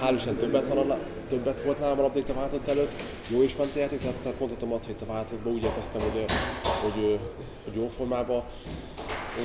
hál' 0.02 0.14
Isten 0.16 0.36
többet, 0.36 0.68
van 0.68 0.90
a, 0.90 0.98
többet 1.28 1.64
volt 1.64 1.80
nálam 1.80 2.00
a 2.00 2.02
labda 2.02 2.20
itt 2.20 2.30
a 2.30 2.34
váltott 2.34 2.68
előtt, 2.68 3.02
jó 3.28 3.42
is 3.42 3.56
ment 3.56 3.76
a 3.76 3.80
játék, 3.80 4.00
tehát, 4.00 4.16
tehát 4.16 4.40
mondhatom 4.40 4.74
azt, 4.74 4.86
hogy 4.86 4.96
a 5.02 5.12
váltottban 5.12 5.54
úgy 5.54 5.64
érkeztem, 5.64 6.02
hogy, 6.02 6.26
hogy, 6.82 7.20
hogy 7.64 7.76
jó 7.76 7.88
formában. 7.88 8.44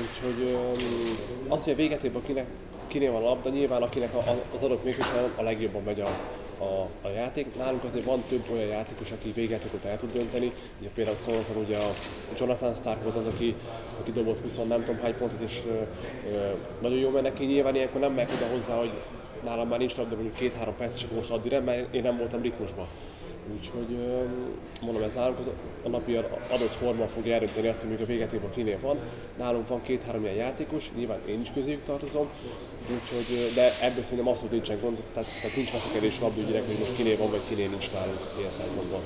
Úgyhogy 0.01 0.57
az, 1.49 1.65
hogy 1.65 1.73
a 1.73 1.77
végetében 1.77 2.23
kinek, 2.27 2.47
kinél 2.87 3.13
van 3.13 3.23
a 3.23 3.29
labda, 3.29 3.51
nyilván 3.51 3.83
akinek 3.83 4.15
az 4.55 4.63
adott 4.63 4.85
mérkőzésen 4.85 5.31
a 5.37 5.43
legjobban 5.43 5.83
megy 5.83 6.01
a, 6.01 6.09
a, 6.65 6.89
a 7.03 7.09
játék. 7.09 7.57
Nálunk 7.57 7.85
azért 7.85 8.05
van 8.05 8.23
több 8.29 8.45
olyan 8.53 8.67
játékos, 8.67 9.11
aki 9.11 9.33
végjátékot 9.33 9.85
el 9.85 9.97
tud 9.97 10.13
dönteni. 10.13 10.53
Ugye 10.81 10.89
például 10.95 11.17
Szolnokon 11.17 11.57
ugye 11.57 11.79
a 11.79 11.91
Jonathan 12.39 12.75
Stark 12.75 13.03
volt 13.03 13.17
az, 13.17 13.27
aki, 13.27 13.55
aki 14.01 14.13
dobott 14.13 14.41
20 14.41 14.57
nem 14.57 14.85
tudom 14.85 15.01
hány 15.01 15.17
pontot, 15.17 15.41
és 15.41 15.61
ö, 15.67 15.73
ö, 16.31 16.51
nagyon 16.81 16.99
jó 16.99 17.11
mennek 17.11 17.33
ki. 17.33 17.45
Nyilván 17.45 17.75
ilyenkor 17.75 18.01
nem 18.01 18.13
megyek 18.13 18.33
oda 18.35 18.51
hozzá, 18.53 18.75
hogy 18.75 18.91
nálam 19.44 19.68
már 19.68 19.78
nincs 19.78 19.97
labda, 19.97 20.14
mondjuk 20.14 20.37
két-három 20.37 20.76
perc, 20.76 20.94
és 20.94 21.02
akkor 21.02 21.16
most 21.16 21.30
addig 21.30 21.52
mert 21.64 21.94
én 21.94 22.02
nem 22.02 22.16
voltam 22.16 22.42
ritmusban. 22.42 22.87
Úgyhogy 23.56 23.97
mondom, 24.80 25.02
ez 25.02 25.14
nálunk 25.14 25.38
az 25.38 25.47
a 25.85 25.88
napi 25.88 26.14
adott 26.50 26.73
forma 26.73 27.06
fogja 27.06 27.32
eldönteni 27.32 27.68
azt, 27.68 27.80
hogy 27.80 27.90
még 27.90 28.00
a 28.00 28.04
végetében 28.04 28.50
kinél 28.50 28.78
van. 28.80 28.99
Nálunk 29.38 29.68
van 29.68 29.82
két-három 29.82 30.23
ilyen 30.23 30.35
játékos, 30.35 30.90
nyilván 30.97 31.18
én 31.28 31.40
is 31.40 31.52
közéjük 31.54 31.82
tartozom, 31.85 32.28
úgyhogy, 32.82 33.54
de 33.54 33.70
ebből 33.82 34.02
szerintem 34.02 34.35
hogy 34.35 34.50
nincsen 34.50 34.80
gond, 34.80 34.97
tehát, 35.12 35.28
tehát 35.40 35.56
nincs 35.56 35.73
veszekedés 35.73 36.20
labdügyileg, 36.20 36.62
hogy 36.66 36.78
most 36.78 36.97
kinél 36.97 37.16
van, 37.16 37.30
vagy 37.30 37.40
kinél 37.49 37.68
nincs 37.68 37.92
nálunk 37.92 38.20
ilyen 38.38 38.50
szempontból. 38.61 39.00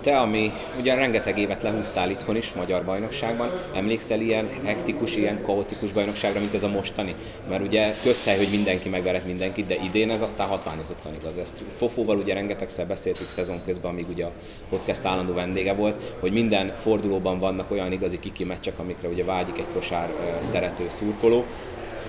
Te, 0.00 0.18
ami 0.18 0.52
ugye 0.80 0.94
rengeteg 0.94 1.38
évet 1.38 1.62
lehúztál 1.62 2.10
itthon 2.10 2.36
is, 2.36 2.52
magyar 2.52 2.84
bajnokságban, 2.84 3.52
emlékszel 3.74 4.20
ilyen 4.20 4.48
hektikus, 4.64 5.16
ilyen 5.16 5.42
kaotikus 5.42 5.92
bajnokságra, 5.92 6.40
mint 6.40 6.54
ez 6.54 6.62
a 6.62 6.68
mostani? 6.68 7.14
Mert 7.48 7.62
ugye 7.62 7.94
közhely, 8.02 8.36
hogy 8.36 8.48
mindenki 8.50 8.88
megveret 8.88 9.26
mindenkit, 9.26 9.66
de 9.66 9.74
idén 9.84 10.10
ez 10.10 10.22
aztán 10.22 10.48
hatványozottan 10.48 11.14
igaz. 11.20 11.36
Ezt 11.36 11.64
Fofóval 11.76 12.16
ugye 12.16 12.34
rengetegszer 12.34 12.86
beszéltük 12.86 13.28
szezon 13.28 13.60
közben, 13.64 13.90
amíg 13.90 14.08
ugye 14.08 14.24
a 14.24 14.32
podcast 14.68 15.04
állandó 15.04 15.34
vendége 15.34 15.72
volt, 15.72 16.14
hogy 16.20 16.32
minden 16.32 16.74
fordulóban 16.78 17.38
vannak 17.38 17.70
olyan 17.70 17.92
igazi 17.92 18.18
kiki 18.18 18.44
meccsek, 18.44 18.78
amikre 18.78 19.08
ugye 19.08 19.24
vágyik 19.24 19.58
egy 19.58 19.72
kosár 19.74 20.08
szerető 20.40 20.84
szurkoló, 20.88 21.44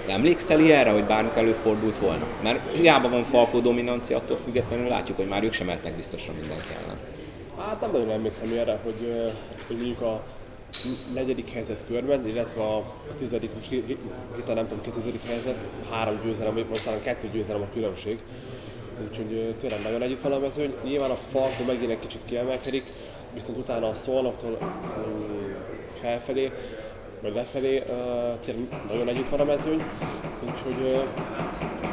Emlékszel 0.07 0.59
ilyenre, 0.59 0.91
hogy 0.91 1.03
bármik 1.03 1.35
előfordult 1.35 1.97
volna? 1.97 2.25
Mert 2.43 2.77
hiába 2.77 3.09
van 3.09 3.23
Falkó 3.23 3.59
dominancia, 3.59 4.17
attól 4.17 4.37
függetlenül 4.43 4.87
látjuk, 4.87 5.17
hogy 5.17 5.27
már 5.27 5.43
ők 5.43 5.53
sem 5.53 5.65
mehetnek 5.65 5.93
biztosan 5.93 6.35
mindenki 6.35 6.67
ellen. 6.83 7.18
Hát 7.67 7.81
nem 7.81 7.91
nagyon 7.91 8.09
emlékszem 8.09 8.51
erre, 8.57 8.79
hogy, 8.83 9.31
hogy 9.67 9.75
mondjuk 9.75 10.01
a 10.01 10.23
negyedik 11.13 11.51
helyzet 11.51 11.83
körben, 11.87 12.27
illetve 12.27 12.61
a, 12.61 12.77
a 12.77 13.13
tizedik, 13.17 13.53
most 13.53 13.71
itt 13.71 14.47
nem 14.47 14.67
tudom, 14.67 14.81
két 14.81 14.93
tizedik 14.93 15.25
helyzet, 15.27 15.65
három 15.91 16.19
győzelem, 16.23 16.53
vagy 16.53 16.65
most 16.69 16.83
talán 16.83 17.01
kettő 17.01 17.29
győzelem 17.31 17.61
a 17.61 17.73
különbség. 17.73 18.19
Úgyhogy 19.09 19.55
tényleg 19.59 19.81
nagyon 19.81 20.01
együtt 20.01 20.21
van 20.21 20.31
a 20.31 20.39
mezőny. 20.39 20.73
Nyilván 20.83 21.11
a 21.11 21.15
Falkó 21.15 21.63
megint 21.67 21.91
egy 21.91 21.99
kicsit 21.99 22.21
kiemelkedik, 22.25 22.83
viszont 23.33 23.57
utána 23.57 23.87
a 23.87 23.93
Szolnoktól 23.93 24.57
felfelé, 25.93 26.51
vagy 27.21 27.33
lefelé, 27.33 27.83
tényleg 28.45 28.67
nagyon 28.87 29.07
együtt 29.07 29.29
van 29.29 29.39
a 29.39 29.45
mezőny. 29.45 29.83
Úgyhogy 30.43 30.99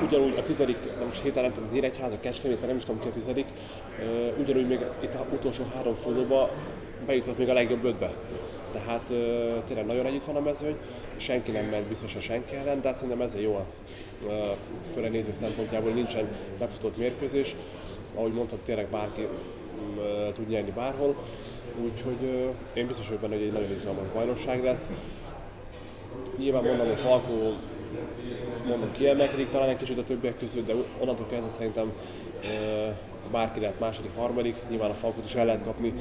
ugyanúgy 0.03 0.37
a 0.39 0.43
tizedik, 0.43 0.77
most 1.05 1.23
héten 1.23 1.43
nem 1.43 1.53
tudom, 1.53 1.69
Nyíregyháza, 1.73 2.21
Kecskemét, 2.21 2.67
nem 2.67 2.77
is 2.77 2.85
tudom 2.85 3.01
ki 3.01 3.09
a 3.09 3.13
tizedik, 3.13 3.47
ugyanúgy 4.41 4.67
még 4.67 4.81
itt 5.01 5.15
a 5.15 5.27
utolsó 5.33 5.65
három 5.75 5.95
fordulóban 5.95 6.49
bejutott 7.07 7.39
még 7.39 7.49
a 7.49 7.53
legjobb 7.53 7.85
ötbe. 7.85 8.11
Tehát 8.73 9.07
tényleg 9.67 9.87
nagyon 9.87 10.07
együtt 10.07 10.25
van 10.25 10.37
a 10.37 10.41
mezőny, 10.41 10.77
senki 11.17 11.51
nem 11.51 11.65
ment 11.65 11.89
biztosan 11.89 12.21
senki 12.21 12.57
ellen, 12.57 12.81
de 12.81 12.89
hát 12.89 12.97
szerintem 12.97 13.21
ez 13.21 13.35
jó 13.41 13.55
a 13.55 13.67
főleg 14.93 15.11
nézők 15.11 15.35
szempontjából 15.35 15.91
nincsen 15.91 16.29
befutott 16.59 16.97
mérkőzés. 16.97 17.55
Ahogy 18.15 18.33
mondtam, 18.33 18.59
tényleg 18.65 18.87
bárki 18.87 19.21
mm, 19.21 20.33
tud 20.33 20.49
nyerni 20.49 20.71
bárhol. 20.71 21.17
Úgyhogy 21.85 22.53
én 22.75 22.87
biztos 22.87 23.07
vagyok 23.07 23.21
benne, 23.21 23.35
hogy 23.35 23.45
egy 23.45 23.53
nagyon 23.53 23.71
izgalmas 23.71 24.07
bajnokság 24.15 24.65
lesz. 24.65 24.91
Nyilván 26.39 26.65
mondom, 26.65 26.87
hogy 26.87 27.01
Falkó 27.01 27.55
mondom, 28.67 28.93
kiemelkedik 28.93 29.51
talán 29.51 29.69
egy 29.69 29.77
kicsit 29.77 29.99
a 29.99 30.05
többiek 30.05 30.39
között, 30.39 30.67
de 30.67 30.75
onnantól 31.01 31.27
kezdve 31.31 31.51
szerintem 31.51 31.93
bárki 33.31 33.61
lehet 33.61 33.81
második, 33.81 34.11
harmadik, 34.17 34.57
nyilván 34.69 34.91
a 34.91 34.95
Falkot 34.95 35.25
is 35.25 35.35
el 35.35 35.45
lehet 35.45 35.63
kapni, 35.65 35.93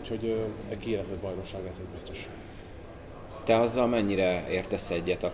úgyhogy 0.00 0.36
egy 0.68 0.78
kiélezett 0.78 1.18
bajnokság 1.18 1.64
lesz 1.64 1.78
ez 1.78 1.92
biztos. 1.94 2.28
Te 3.44 3.60
azzal 3.60 3.86
mennyire 3.86 4.44
értesz 4.50 4.90
egyet 4.90 5.24
a, 5.24 5.32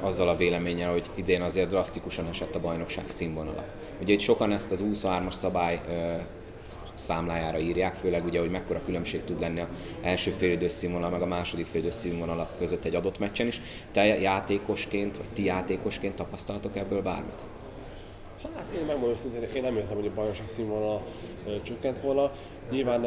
azzal 0.00 0.28
a 0.28 0.36
véleménnyel, 0.36 0.92
hogy 0.92 1.04
idén 1.14 1.42
azért 1.42 1.68
drasztikusan 1.68 2.28
esett 2.28 2.54
a 2.54 2.60
bajnokság 2.60 3.08
színvonala? 3.08 3.64
Ugye 4.00 4.12
itt 4.12 4.20
sokan 4.20 4.52
ezt 4.52 4.72
az 4.72 4.82
23-as 4.92 5.32
szabály 5.32 5.80
számlájára 7.02 7.58
írják, 7.58 7.94
főleg 7.94 8.24
ugye, 8.24 8.40
hogy 8.40 8.50
mekkora 8.50 8.80
különbség 8.84 9.24
tud 9.24 9.40
lenni 9.40 9.60
a 9.60 9.68
első 10.02 10.30
félidős 10.30 10.72
színvonal, 10.72 11.10
meg 11.10 11.22
a 11.22 11.26
második 11.26 11.66
félidős 11.66 11.94
színvonal 11.94 12.48
között 12.58 12.84
egy 12.84 12.94
adott 12.94 13.18
meccsen 13.18 13.46
is. 13.46 13.60
Te 13.92 14.04
játékosként, 14.04 15.16
vagy 15.16 15.28
ti 15.32 15.44
játékosként 15.44 16.14
tapasztaltok 16.14 16.76
ebből 16.76 17.02
bármit? 17.02 17.44
Hát 18.54 18.66
én 18.74 18.84
megmondom 18.86 19.10
őszintén, 19.10 19.42
én 19.54 19.62
nem 19.62 19.76
értem, 19.76 19.96
hogy 19.96 20.06
a 20.06 20.14
bajnokság 20.14 20.48
színvonal 20.48 21.02
csökkent 21.62 22.00
volna. 22.00 22.30
Nyilván 22.70 23.06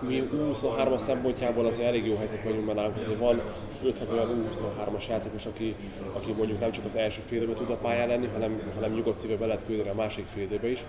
mi 0.00 0.28
23 0.30 0.92
as 0.92 1.00
szempontjából 1.00 1.66
az 1.66 1.78
elég 1.78 2.06
jó 2.06 2.16
helyzet 2.16 2.42
vagyunk, 2.42 2.64
mert 2.64 2.76
nálunk 2.76 2.96
azért 2.96 3.18
van 3.18 3.40
5 3.84 4.10
olyan 4.10 4.48
23-as 4.52 5.08
játékos, 5.08 5.46
aki, 5.46 5.74
aki 6.12 6.32
mondjuk 6.32 6.60
nem 6.60 6.70
csak 6.70 6.84
az 6.84 6.96
első 6.96 7.20
fél 7.20 7.54
tud 7.54 7.70
a 7.70 7.76
pályán 7.76 8.08
lenni, 8.08 8.26
hanem, 8.26 8.72
hanem 8.74 8.92
nyugodt 8.92 9.18
szíve 9.18 9.36
be 9.36 9.46
lehet 9.46 9.64
küldeni 9.66 9.88
a 9.88 9.94
másik 9.94 10.26
fél 10.34 10.70
is. 10.70 10.84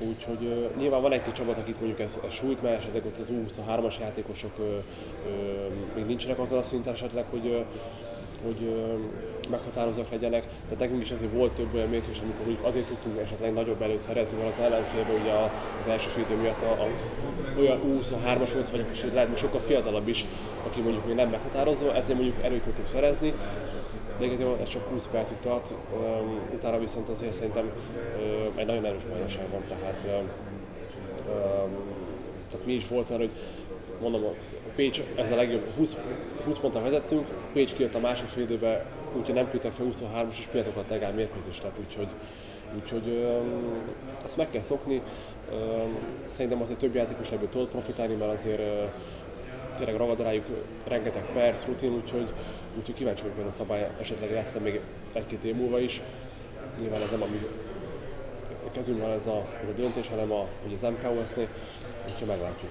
Úgyhogy 0.00 0.46
uh, 0.46 0.80
nyilván 0.80 1.02
van 1.02 1.12
egy-két 1.12 1.34
csapat, 1.34 1.58
akit 1.58 1.80
mondjuk 1.80 2.00
ez, 2.00 2.18
ez 2.26 2.32
sújt, 2.32 2.62
mert 2.62 2.78
esetleg 2.78 3.04
ott 3.06 3.18
az 3.18 3.26
U23-as 3.30 4.00
játékosok 4.00 4.58
uh, 4.58 4.64
uh, 4.66 4.74
még 5.94 6.06
nincsenek 6.06 6.38
azzal 6.38 6.58
a 6.58 6.62
szinten 6.62 6.92
esetleg, 6.92 7.24
hogy, 7.30 7.46
uh, 7.46 7.64
hogy 8.44 8.68
uh, 8.68 8.98
meghatározók 9.50 10.10
legyenek. 10.10 10.46
Tehát 10.46 10.78
nekünk 10.78 11.02
is 11.02 11.10
azért 11.10 11.32
volt 11.32 11.52
több 11.52 11.74
olyan 11.74 11.88
mérkőzés, 11.88 12.20
amikor 12.20 12.44
mondjuk 12.46 12.66
azért 12.66 12.86
tudtunk 12.86 13.18
esetleg 13.20 13.52
nagyobb 13.52 13.82
előtt 13.82 14.00
szerezni, 14.00 14.38
mert 14.38 14.52
az 14.52 14.64
ellenfélben 14.64 15.20
ugye 15.20 15.32
az 15.82 15.88
első 15.88 16.08
fél 16.08 16.36
miatt 16.36 16.62
a, 16.62 16.70
a, 16.82 16.88
olyan 17.58 17.80
U23-as 17.86 18.50
volt, 18.52 18.70
vagy 18.70 19.10
lehet 19.12 19.28
még 19.28 19.38
sokkal 19.38 19.60
fiatalabb 19.60 20.08
is, 20.08 20.24
aki 20.66 20.80
mondjuk 20.80 21.06
még 21.06 21.14
nem 21.14 21.28
meghatározó, 21.28 21.88
ezért 21.88 22.18
mondjuk 22.18 22.42
előtt 22.42 22.62
tudtuk 22.62 22.88
szerezni 22.88 23.34
de 24.18 24.24
igazából 24.24 24.58
ez 24.62 24.68
csak 24.68 24.88
20 24.88 25.08
percig 25.12 25.36
tart, 25.40 25.72
um, 25.92 26.40
utána 26.54 26.78
viszont 26.78 27.08
azért 27.08 27.32
szerintem 27.32 27.64
um, 27.64 27.72
egy 28.56 28.66
nagyon 28.66 28.84
erős 28.84 29.04
bajnokság 29.04 29.50
van, 29.50 29.62
tehát, 29.68 30.04
um, 30.04 30.28
tehát 32.50 32.66
mi 32.66 32.72
is 32.72 32.88
volt 32.88 33.10
olyan, 33.10 33.20
hogy 33.20 33.30
mondom, 34.00 34.24
a 34.24 34.34
Pécs 34.74 35.00
ez 35.14 35.32
a 35.32 35.36
legjobb, 35.36 35.66
20, 35.76 35.96
20 36.44 36.58
ponttal 36.58 36.82
vezettünk, 36.82 37.26
Pécs 37.52 37.74
kijött 37.74 37.94
a 37.94 38.00
másik 38.00 38.26
fél 38.26 38.42
időbe, 38.42 38.84
úgyhogy 39.16 39.34
nem 39.34 39.50
küldtek 39.50 39.72
fel 39.72 39.86
23-as, 39.92 40.38
és 40.38 40.46
pillanatokat 40.46 40.90
legál 40.90 41.12
mérkőzést, 41.12 41.60
tehát 41.60 41.78
úgyhogy, 41.86 42.08
úgyhogy 42.74 43.08
um, 43.08 43.78
ezt 44.24 44.36
meg 44.36 44.50
kell 44.50 44.62
szokni. 44.62 45.02
Um, 45.52 45.98
szerintem 46.26 46.62
azért 46.62 46.78
több 46.78 46.94
játékos 46.94 47.30
ebből 47.30 47.48
tud 47.48 47.68
profitálni, 47.68 48.14
mert 48.14 48.32
azért 48.32 48.58
uh, 48.58 48.90
tényleg 49.76 49.96
ragad 49.96 50.20
rájuk 50.20 50.46
rengeteg 50.88 51.24
perc, 51.32 51.66
rutin, 51.66 51.92
úgyhogy, 51.92 52.28
úgyhogy 52.78 52.94
kíváncsi 52.94 53.22
vagyok, 53.22 53.36
hogy 53.36 53.46
ez 53.46 53.52
a 53.52 53.56
szabály 53.56 53.90
esetleg 54.00 54.32
lesz 54.32 54.56
még 54.62 54.80
egy-két 55.12 55.44
év 55.44 55.54
múlva 55.54 55.78
is. 55.78 56.02
Nyilván 56.80 57.02
ez 57.02 57.10
nem 57.10 57.22
a 57.22 57.26
mi 57.26 57.46
kezünkben 58.72 59.10
ez 59.10 59.26
a, 59.26 59.46
ez 59.62 59.68
a 59.68 59.72
döntés, 59.76 60.08
hanem 60.08 60.32
a, 60.32 60.46
ugye 60.66 60.76
az 60.80 60.92
MKOS-nél, 60.92 61.48
úgyhogy 62.12 62.28
meglátjuk. 62.28 62.70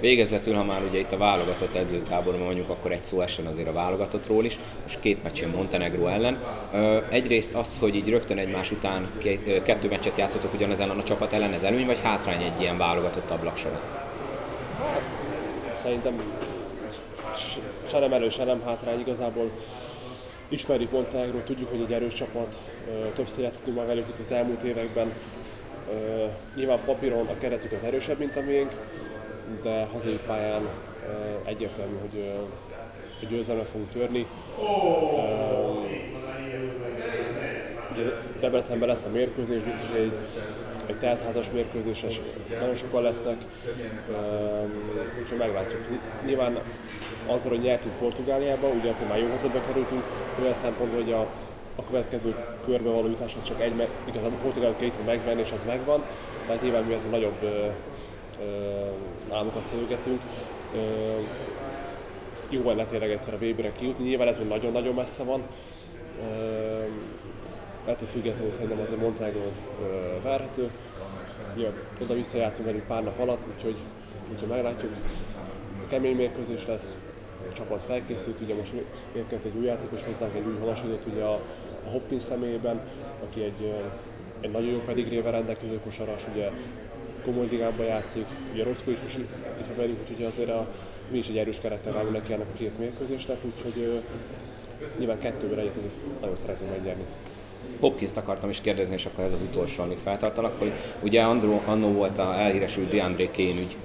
Végezetül, 0.00 0.54
ha 0.54 0.64
már 0.64 0.82
ugye 0.88 0.98
itt 0.98 1.12
a 1.12 1.16
válogatott 1.16 1.74
edzőtáborban 1.74 2.42
mondjuk, 2.42 2.68
akkor 2.68 2.92
egy 2.92 3.04
szó 3.04 3.20
essen 3.20 3.46
azért 3.46 3.68
a 3.68 3.72
válogatottról 3.72 4.44
is. 4.44 4.58
Most 4.82 5.00
két 5.00 5.22
meccsén 5.22 5.48
Montenegro 5.48 6.06
ellen. 6.06 6.42
Egyrészt 7.10 7.54
az, 7.54 7.78
hogy 7.80 7.94
így 7.94 8.08
rögtön 8.08 8.38
egymás 8.38 8.70
után 8.70 9.08
két, 9.18 9.62
kettő 9.62 9.88
meccset 9.88 10.16
játszotok 10.16 10.54
ugyanez 10.54 10.80
ellen 10.80 10.98
a 10.98 11.02
csapat 11.02 11.32
ellen, 11.32 11.52
ez 11.52 11.62
előny 11.62 11.86
vagy 11.86 12.00
hátrány 12.02 12.42
egy 12.42 12.60
ilyen 12.60 12.78
válogatott 12.78 13.30
ablaksorot? 13.30 13.82
Hát, 14.78 15.02
szerintem 15.82 16.14
se 17.90 17.98
nem 17.98 18.12
erős, 18.12 18.34
se 18.34 18.44
nem 18.44 18.62
hátrány 18.64 19.00
igazából. 19.00 19.50
Ismerjük 20.48 20.90
Montenegro, 20.90 21.38
tudjuk, 21.38 21.70
hogy 21.70 21.80
egy 21.80 21.92
erős 21.92 22.14
csapat, 22.14 22.60
többször 23.14 23.42
játszottunk 23.42 23.76
már 23.76 23.86
velük 23.86 24.08
itt 24.08 24.18
az 24.18 24.32
elmúlt 24.32 24.62
években. 24.62 25.12
Nyilván 26.56 26.78
papíron 26.84 27.26
a 27.26 27.38
keretük 27.38 27.72
az 27.72 27.82
erősebb, 27.82 28.18
mint 28.18 28.36
a 28.36 28.40
miénk, 28.40 28.70
de 29.62 29.88
hazai 29.92 30.18
pályán 30.26 30.68
egyértelmű, 31.44 31.96
hogy, 32.00 32.30
hogy 33.18 33.28
győzelmet 33.28 33.66
fogunk 33.66 33.90
törni. 33.90 34.26
Debrecenben 38.40 38.88
lesz 38.88 39.04
a 39.04 39.10
mérkőzés, 39.10 39.62
biztos, 39.62 39.88
egy 39.96 40.12
egy 40.86 40.98
teltházas 40.98 41.50
mérkőzéses, 41.50 42.20
nagyon 42.60 42.74
sokan 42.74 43.02
lesznek, 43.02 43.36
úgyhogy 45.20 45.38
meglátjuk. 45.38 45.80
Nyilván 46.26 46.58
azzal, 47.26 47.50
hogy 47.50 47.60
nyertünk 47.60 47.94
Portugáliába, 47.94 48.68
ugye 48.68 48.90
azért 48.90 49.08
már 49.08 49.18
jó 49.18 49.26
hetetbe 49.26 49.60
kerültünk, 49.66 50.02
olyan 50.40 50.54
szempontból, 50.54 51.02
hogy 51.02 51.12
a, 51.12 51.20
a 51.76 51.84
következő 51.84 52.34
körbe 52.64 52.90
való 52.90 53.06
jutás 53.06 53.36
az 53.36 53.44
csak 53.44 53.60
egy, 53.60 53.88
igazából 54.04 54.38
Portugáliát 54.42 54.78
két 54.78 55.06
megvenni, 55.06 55.40
és 55.40 55.52
az 55.52 55.64
megvan, 55.66 56.02
tehát 56.46 56.62
nyilván 56.62 56.82
mi 56.84 56.94
azért 56.94 57.10
nagyobb 57.10 57.42
ö, 57.42 57.46
ö, 57.46 59.34
álmokat 59.34 59.62
szörgetünk. 59.72 60.20
Jó 62.48 62.62
lenne 62.66 62.86
tényleg 62.86 63.10
egyszer 63.10 63.34
a 63.34 63.38
VB-re 63.38 63.72
kijutni, 63.72 64.08
nyilván 64.08 64.28
ez 64.28 64.36
még 64.36 64.48
nagyon-nagyon 64.48 64.94
messze 64.94 65.22
van, 65.22 65.42
ettől 67.86 68.08
függetlenül 68.08 68.52
szerintem 68.52 68.80
azért 68.80 69.00
Montenegro 69.00 69.50
várható. 70.22 70.62
Ja, 71.56 71.72
oda-vissza 72.02 72.36
játszunk 72.36 72.66
velük 72.66 72.86
pár 72.86 73.02
nap 73.02 73.20
alatt, 73.20 73.46
úgyhogy, 73.56 73.76
úgyhogy 74.32 74.48
meglátjuk. 74.48 74.92
Kemény 75.88 76.16
mérkőzés 76.16 76.66
lesz, 76.66 76.94
a 77.03 77.03
csapat 77.52 77.82
felkészült, 77.82 78.40
ugye 78.40 78.54
most 78.54 78.72
érkezett 79.16 79.44
egy 79.44 79.56
új 79.56 79.64
játékos 79.64 80.02
hozzánk, 80.04 80.34
egy 80.34 80.46
új 80.46 80.58
honasodott 80.60 81.06
ugye 81.12 81.22
a, 81.22 81.40
a 81.86 81.90
Hopkins 81.90 82.22
személyében, 82.22 82.80
aki 83.24 83.42
egy, 83.42 83.74
egy 84.40 84.50
nagyon 84.50 84.70
jó 84.70 84.78
pedigrével 84.78 85.32
rendelkező 85.32 85.80
kosaras, 85.84 86.22
ugye 86.34 86.50
komoly 87.24 87.46
ligában 87.50 87.86
játszik, 87.86 88.26
ugye 88.52 88.64
Roszkó 88.64 88.90
is 88.90 89.00
most 89.00 89.18
itt 89.60 89.66
van 89.66 89.76
velünk, 89.76 89.98
úgyhogy 90.00 90.24
azért 90.24 90.50
a, 90.50 90.68
mi 91.10 91.18
is 91.18 91.28
egy 91.28 91.38
erős 91.38 91.60
kerettel 91.60 91.92
vágunk 91.92 92.12
neki 92.12 92.32
ennek 92.32 92.46
a 92.54 92.56
két 92.56 92.78
mérkőzésnek, 92.78 93.36
úgyhogy 93.44 94.02
nyilván 94.98 95.18
kettőben 95.18 95.58
egyet 95.58 95.78
nagyon 96.20 96.36
szeretnénk 96.36 96.70
megnyerni. 96.70 97.04
Hopkins-t 97.80 98.16
akartam 98.16 98.50
is 98.50 98.60
kérdezni, 98.60 98.94
és 98.94 99.06
akkor 99.06 99.24
ez 99.24 99.32
az 99.32 99.40
utolsó, 99.40 99.82
amíg 99.82 99.96
feltartalak, 100.04 100.58
hogy 100.58 100.72
ugye 101.00 101.22
Andrew, 101.22 101.60
annó 101.64 101.88
volt 101.88 102.18
a 102.18 102.40
elhíresült 102.40 102.90
DeAndre 102.90 103.28
Kane 103.36 103.48
ügy, 103.48 103.76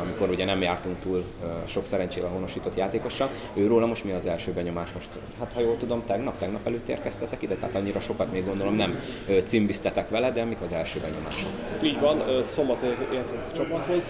amikor 0.00 0.28
ugye 0.28 0.44
nem 0.44 0.62
jártunk 0.62 0.98
túl 1.00 1.24
sok 1.66 1.84
szerencsével 1.84 2.30
honosított 2.30 2.76
játékossal. 2.76 3.28
Őróla 3.54 3.86
most 3.86 4.04
mi 4.04 4.12
az 4.12 4.26
első 4.26 4.52
benyomás 4.52 4.92
most? 4.92 5.08
Hát 5.38 5.52
ha 5.54 5.60
jól 5.60 5.76
tudom, 5.76 6.02
tegnap, 6.06 6.38
tegnap 6.38 6.66
előtt 6.66 6.88
érkeztetek 6.88 7.42
ide, 7.42 7.54
tehát 7.54 7.74
annyira 7.74 8.00
sokat 8.00 8.32
még 8.32 8.44
gondolom 8.44 8.74
nem 8.74 9.00
cimbiztetek 9.44 10.08
vele, 10.08 10.30
de 10.30 10.44
mik 10.44 10.60
az 10.60 10.72
első 10.72 11.00
benyomások? 11.00 11.48
Így 11.82 12.00
van, 12.00 12.22
szombat 12.44 12.82
értek 12.82 13.12
a 13.52 13.56
csapathoz. 13.56 14.02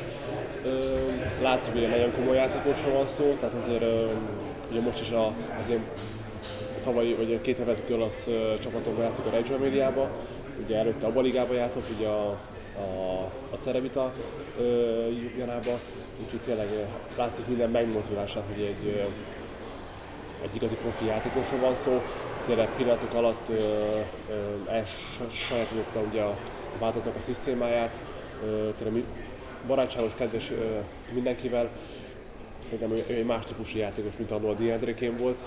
Látszik, 1.43 1.73
hogy 1.73 1.89
nagyon 1.89 2.13
komoly 2.13 2.37
játékosról 2.37 2.93
van 2.93 3.09
szó, 3.09 3.37
tehát 3.41 3.55
azért 3.63 3.85
ugye 4.71 4.81
most 4.81 5.01
is 5.01 5.13
az 5.63 5.71
én 5.71 5.81
tavalyi, 6.85 7.15
vagy 7.15 7.41
két 7.41 7.59
évet 7.59 7.67
vezető 7.67 7.95
olasz 7.95 8.29
csapatokban 8.61 9.05
játszik 9.05 9.27
a 9.27 9.31
Reggio 9.31 9.55
Emiliába, 9.55 10.11
ugye 10.65 10.77
előtte 10.77 11.07
a 11.07 11.21
Ligába 11.21 11.55
játszott, 11.55 11.85
ugye 11.97 12.07
a, 12.07 12.29
a, 12.77 13.21
a 13.51 13.57
Cerevita 13.61 14.13
Janába, 15.39 15.79
úgyhogy 16.25 16.41
tényleg 16.45 16.69
látszik 17.17 17.47
minden 17.47 17.71
megmozdulását, 17.71 18.43
hogy 18.55 18.63
egy, 18.63 19.07
egy 20.43 20.55
igazi 20.55 20.75
profi 20.75 21.05
játékosról 21.05 21.61
van 21.61 21.75
szó. 21.75 22.03
Tényleg 22.47 22.69
pillanatok 22.77 23.15
alatt 23.15 23.49
elsajátította 24.69 26.01
ugye 26.11 26.23
a 26.23 26.37
váltottnak 26.79 27.17
a 27.17 27.21
szisztémáját, 27.21 27.99
tényleg 28.79 29.03
barátságos, 29.67 30.15
kedves 30.15 30.53
mindenkivel. 31.13 31.69
Szerintem 32.63 32.91
ő 32.91 33.15
egy 33.15 33.25
más 33.25 33.45
típusú 33.45 33.79
játékos, 33.79 34.13
mint 34.17 34.31
a 34.31 34.55
Diandre 34.55 35.11
volt 35.19 35.39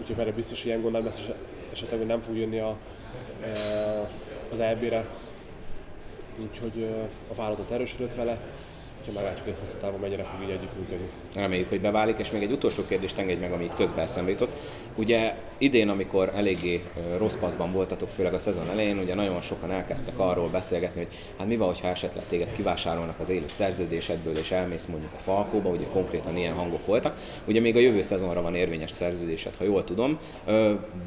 úgyhogy 0.00 0.16
vele 0.16 0.30
biztos, 0.30 0.58
hogy 0.58 0.66
ilyen 0.66 0.80
gond 0.80 0.94
nem 0.94 1.04
lesz, 1.04 1.20
esetleg 1.72 1.98
hogy 1.98 2.08
nem 2.08 2.20
fog 2.20 2.36
jönni 2.36 2.58
a, 2.58 2.76
e, 3.42 4.08
az 4.52 4.58
EB-re. 4.58 5.06
Úgyhogy 6.38 6.88
a 7.30 7.34
vállalatot 7.34 7.70
erősödött 7.70 8.14
vele, 8.14 8.40
úgyhogy 9.08 9.22
meglátjuk, 9.22 9.56
hogy 9.56 9.68
hosszú 9.80 9.96
mennyire 10.00 10.22
fog 10.22 10.42
így 10.42 10.50
együttműködni. 10.50 11.06
Reméljük, 11.34 11.68
hogy 11.68 11.80
beválik, 11.80 12.18
és 12.18 12.30
még 12.30 12.42
egy 12.42 12.52
utolsó 12.52 12.84
kérdést 12.88 13.18
engedj 13.18 13.40
meg, 13.40 13.52
amit 13.52 13.74
közben 13.74 14.04
eszembe 14.04 14.30
jutott. 14.30 14.52
Ugye 14.94 15.34
idén, 15.58 15.88
amikor 15.88 16.32
eléggé 16.34 16.82
rossz 17.18 17.34
paszban 17.34 17.72
voltatok, 17.72 18.08
főleg 18.08 18.34
a 18.34 18.38
szezon 18.38 18.70
elején, 18.70 18.98
ugye 18.98 19.14
nagyon 19.14 19.40
sokan 19.40 19.70
elkezdtek 19.70 20.18
arról 20.18 20.48
beszélgetni, 20.48 21.04
hogy 21.04 21.14
hát 21.38 21.46
mi 21.46 21.56
van, 21.56 21.74
ha 21.82 21.88
esetleg 21.88 22.26
téged 22.26 22.52
kivásárolnak 22.52 23.20
az 23.20 23.28
élő 23.28 23.48
szerződésedből, 23.48 24.38
és 24.38 24.50
elmész 24.50 24.84
mondjuk 24.84 25.12
a 25.12 25.22
Falkóba, 25.22 25.68
ugye 25.68 25.86
konkrétan 25.92 26.36
ilyen 26.36 26.54
hangok 26.54 26.86
voltak. 26.86 27.16
Ugye 27.46 27.60
még 27.60 27.76
a 27.76 27.80
jövő 27.80 28.02
szezonra 28.02 28.42
van 28.42 28.54
érvényes 28.54 28.90
szerződésed, 28.90 29.54
ha 29.58 29.64
jól 29.64 29.84
tudom. 29.84 30.18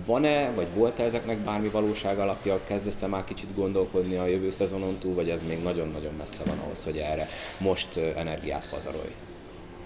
Van-e, 0.05 0.51
vagy 0.51 0.67
volt-e 0.75 1.03
ezeknek 1.03 1.37
bármi 1.37 1.67
valóság 1.67 2.19
alapja? 2.19 2.59
Kezdesz 2.63 3.05
már 3.07 3.23
kicsit 3.23 3.55
gondolkodni 3.55 4.15
a 4.15 4.27
jövő 4.27 4.49
szezonon 4.49 4.97
túl, 4.99 5.13
vagy 5.13 5.29
ez 5.29 5.41
még 5.47 5.63
nagyon-nagyon 5.63 6.13
messze 6.17 6.43
van 6.45 6.59
ahhoz, 6.65 6.83
hogy 6.83 6.97
erre 6.97 7.27
most 7.57 7.86
energiát 7.95 8.69
pazarolj? 8.69 9.15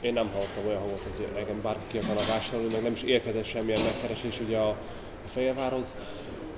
én 0.02 0.14
nem 0.14 0.30
hallottam 0.34 0.68
olyan 0.68 0.80
hangot, 0.80 1.02
hogy 1.02 1.28
engem 1.38 1.62
bárki 1.62 1.82
ki 1.92 1.98
akarna 1.98 2.22
vásárolni, 2.34 2.74
meg 2.74 2.82
nem 2.82 2.92
is 2.92 3.04
érkezett 3.04 3.44
semmilyen 3.44 3.82
megkeresés 3.82 4.40
ugye 4.40 4.58
a, 4.58 4.70
a 5.26 5.28
Fehérvárhoz. 5.28 5.96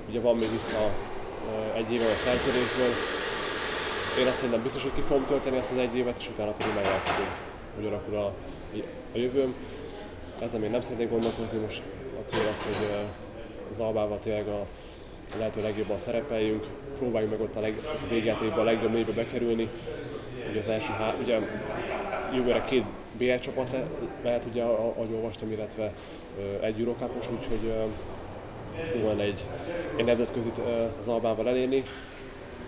Ugye 0.08 0.20
van 0.20 0.36
még 0.36 0.50
vissza 0.50 0.90
egy 1.74 1.92
éve 1.92 2.04
a 2.04 2.16
szerződésből. 2.16 2.92
Én 4.18 4.26
azt 4.26 4.36
szerintem 4.36 4.62
biztos, 4.62 4.82
hogy 4.82 4.94
ki 4.94 5.00
fogom 5.00 5.26
tölteni 5.26 5.56
ezt 5.56 5.70
az 5.70 5.78
egy 5.78 5.96
évet, 5.96 6.18
és 6.18 6.28
utána 6.28 6.50
pedig 6.50 6.72
hogy 7.76 7.86
alakul 7.86 8.16
a, 8.16 8.26
a 9.14 9.18
jövőm. 9.18 9.54
Ezzel 10.38 10.60
még 10.60 10.70
nem 10.70 10.80
szeretnék 10.80 11.10
gondolkozni, 11.10 11.58
most 11.58 11.82
a 12.20 12.28
cél 12.28 12.48
az, 12.52 12.62
hogy 12.62 12.88
az 13.70 13.78
Albával 13.78 14.18
tényleg 14.18 14.48
a, 14.48 14.66
lehető 15.38 15.62
legjobban 15.62 15.98
szerepeljünk, 15.98 16.64
próbáljuk 16.98 17.30
meg 17.30 17.40
ott 17.40 17.56
a, 17.56 17.60
leg, 17.60 17.80
végjátékban 18.10 18.58
a 18.58 18.62
legjobb 18.62 18.92
négybe 18.92 19.12
bekerülni. 19.12 19.68
Ugye 20.50 20.60
az 20.60 20.68
első 20.68 20.92
há, 20.98 21.14
ugye 21.22 21.38
jövőre 22.34 22.64
két 22.64 22.84
BL 23.18 23.34
csapat 23.34 23.70
le, 23.72 23.84
lehet, 24.22 24.44
ugye, 24.50 24.62
ahogy 24.62 25.12
olvastam, 25.14 25.52
illetve 25.52 25.92
egy 26.60 26.78
Eurocup-os, 26.80 27.26
úgyhogy 27.30 27.72
van 29.02 29.20
egy, 29.20 29.44
egy 29.96 30.04
nemzetközi 30.04 30.52
az 31.00 31.08
Albával 31.08 31.48
elérni. 31.48 31.82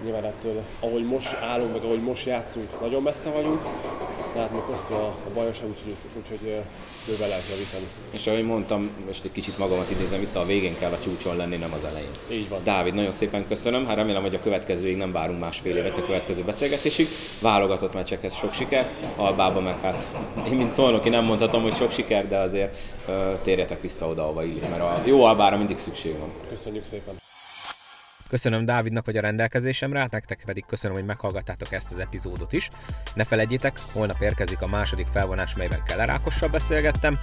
Nyilván 0.05 0.25
ettől, 0.25 0.63
ahogy 0.81 1.05
most 1.05 1.37
állunk, 1.43 1.73
meg 1.73 1.83
ahogy 1.83 2.03
most 2.03 2.27
játszunk, 2.27 2.81
nagyon 2.81 3.03
messze 3.03 3.31
vagyunk, 3.31 3.63
tehát 4.37 4.53
még 4.53 4.61
hosszú 4.61 4.95
a, 4.95 5.07
a 5.07 5.31
bajnokság, 5.35 5.67
úgyhogy, 5.69 5.95
úgyhogy 6.17 6.63
bőven 7.07 7.29
lehet 7.29 7.45
javítani. 7.51 7.87
És 8.11 8.27
ahogy 8.27 8.45
mondtam, 8.45 8.91
most 9.07 9.25
egy 9.25 9.33
kicsit 9.33 9.59
magamat 9.59 9.91
idézem 9.91 10.19
vissza, 10.19 10.41
a 10.41 10.45
végén 10.45 10.79
kell 10.79 10.93
a 10.93 10.99
csúcson 11.01 11.37
lenni, 11.37 11.57
nem 11.57 11.73
az 11.73 11.85
elején. 11.85 12.11
Így 12.31 12.49
van. 12.49 12.61
Dávid, 12.65 12.95
nagyon 12.95 13.13
szépen 13.13 13.47
köszönöm. 13.49 13.87
Hát 13.87 13.97
remélem, 13.97 14.23
hogy 14.23 14.35
a 14.35 14.41
következőig 14.41 14.97
nem 14.97 15.13
várunk 15.13 15.41
másfél 15.41 15.77
évet 15.77 15.99
a 15.99 16.05
következő 16.05 16.43
beszélgetésig. 16.43 17.07
Válogatott 17.41 17.95
meccsekhez 17.95 18.35
sok 18.35 18.53
sikert, 18.53 18.91
Albában 19.17 19.63
meg 19.63 19.81
hát 19.81 20.11
én 20.47 20.57
mint 20.57 20.71
szolnoki 20.71 21.09
nem 21.09 21.25
mondhatom, 21.25 21.63
hogy 21.63 21.77
sok 21.77 21.93
siker, 21.93 22.29
de 22.29 22.39
azért 22.39 22.79
uh, 23.09 23.15
térjetek 23.43 23.81
vissza 23.81 24.07
oda, 24.07 24.23
ahova 24.23 24.45
illik, 24.45 24.69
mert 24.69 24.83
a 24.83 25.03
jó 25.05 25.25
Albára 25.25 25.57
mindig 25.57 25.79
szükség 25.79 26.19
van. 26.19 26.33
Köszönjük 26.49 26.85
szépen. 26.91 27.26
Köszönöm 28.29 28.65
Dávidnak, 28.65 29.05
hogy 29.05 29.17
a 29.17 29.21
rendelkezésemre 29.21 30.01
állt, 30.01 30.13
nektek 30.13 30.43
pedig 30.45 30.65
köszönöm, 30.67 30.97
hogy 30.97 31.07
meghallgattátok 31.07 31.73
ezt 31.73 31.93
az 31.93 31.99
epizódot 31.99 32.53
is. 32.53 32.69
Ne 33.15 33.25
felejtjétek, 33.25 33.79
holnap 33.93 34.21
érkezik 34.21 34.63
a 34.63 34.67
második 34.67 35.07
felvonás, 35.07 35.57
melyben 35.57 35.83
Keller 35.83 36.11
Ákossal 36.11 36.49
beszélgettem 36.49 37.19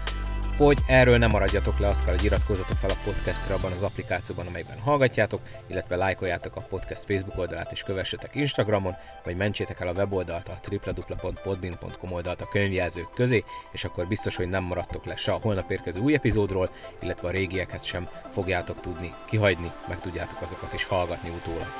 hogy 0.57 0.77
erről 0.87 1.17
nem 1.17 1.29
maradjatok 1.29 1.79
le, 1.79 1.87
azt 1.87 2.05
kell, 2.05 2.13
hogy 2.13 2.23
iratkozzatok 2.23 2.77
fel 2.77 2.89
a 2.89 3.01
podcastra 3.03 3.55
abban 3.55 3.71
az 3.71 3.83
applikációban, 3.83 4.47
amelyben 4.47 4.79
hallgatjátok, 4.79 5.41
illetve 5.67 5.95
lájkoljátok 5.95 6.55
a 6.55 6.61
podcast 6.61 7.05
Facebook 7.05 7.37
oldalát 7.37 7.71
és 7.71 7.83
kövessetek 7.83 8.35
Instagramon, 8.35 8.95
vagy 9.23 9.35
mentsétek 9.35 9.79
el 9.79 9.87
a 9.87 9.91
weboldalt 9.91 10.49
a 10.49 10.57
www.podbin.com 10.71 12.11
oldalt 12.11 12.41
a 12.41 12.49
könyvjelzők 12.51 13.09
közé, 13.15 13.43
és 13.71 13.83
akkor 13.83 14.07
biztos, 14.07 14.35
hogy 14.35 14.49
nem 14.49 14.63
maradtok 14.63 15.05
le 15.05 15.15
se 15.15 15.31
a 15.31 15.39
holnap 15.41 15.71
érkező 15.71 15.99
új 15.99 16.13
epizódról, 16.13 16.69
illetve 17.01 17.27
a 17.27 17.31
régieket 17.31 17.83
sem 17.83 18.07
fogjátok 18.31 18.79
tudni 18.79 19.13
kihagyni, 19.25 19.71
meg 19.87 19.99
tudjátok 19.99 20.41
azokat 20.41 20.73
is 20.73 20.85
hallgatni 20.85 21.29
utólag. 21.29 21.73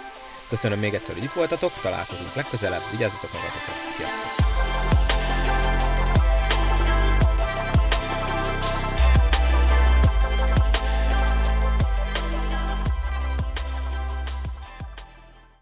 Köszönöm 0.50 0.80
még 0.80 0.94
egyszer, 0.94 1.16
hogy 1.16 1.24
itt 1.24 1.34
voltatok, 1.34 1.72
találkozunk 1.82 2.36
legközelebb, 2.36 2.82
vigyázzatok 2.92 3.30
magatokra, 3.34 3.74
sziasztok! 3.96 5.03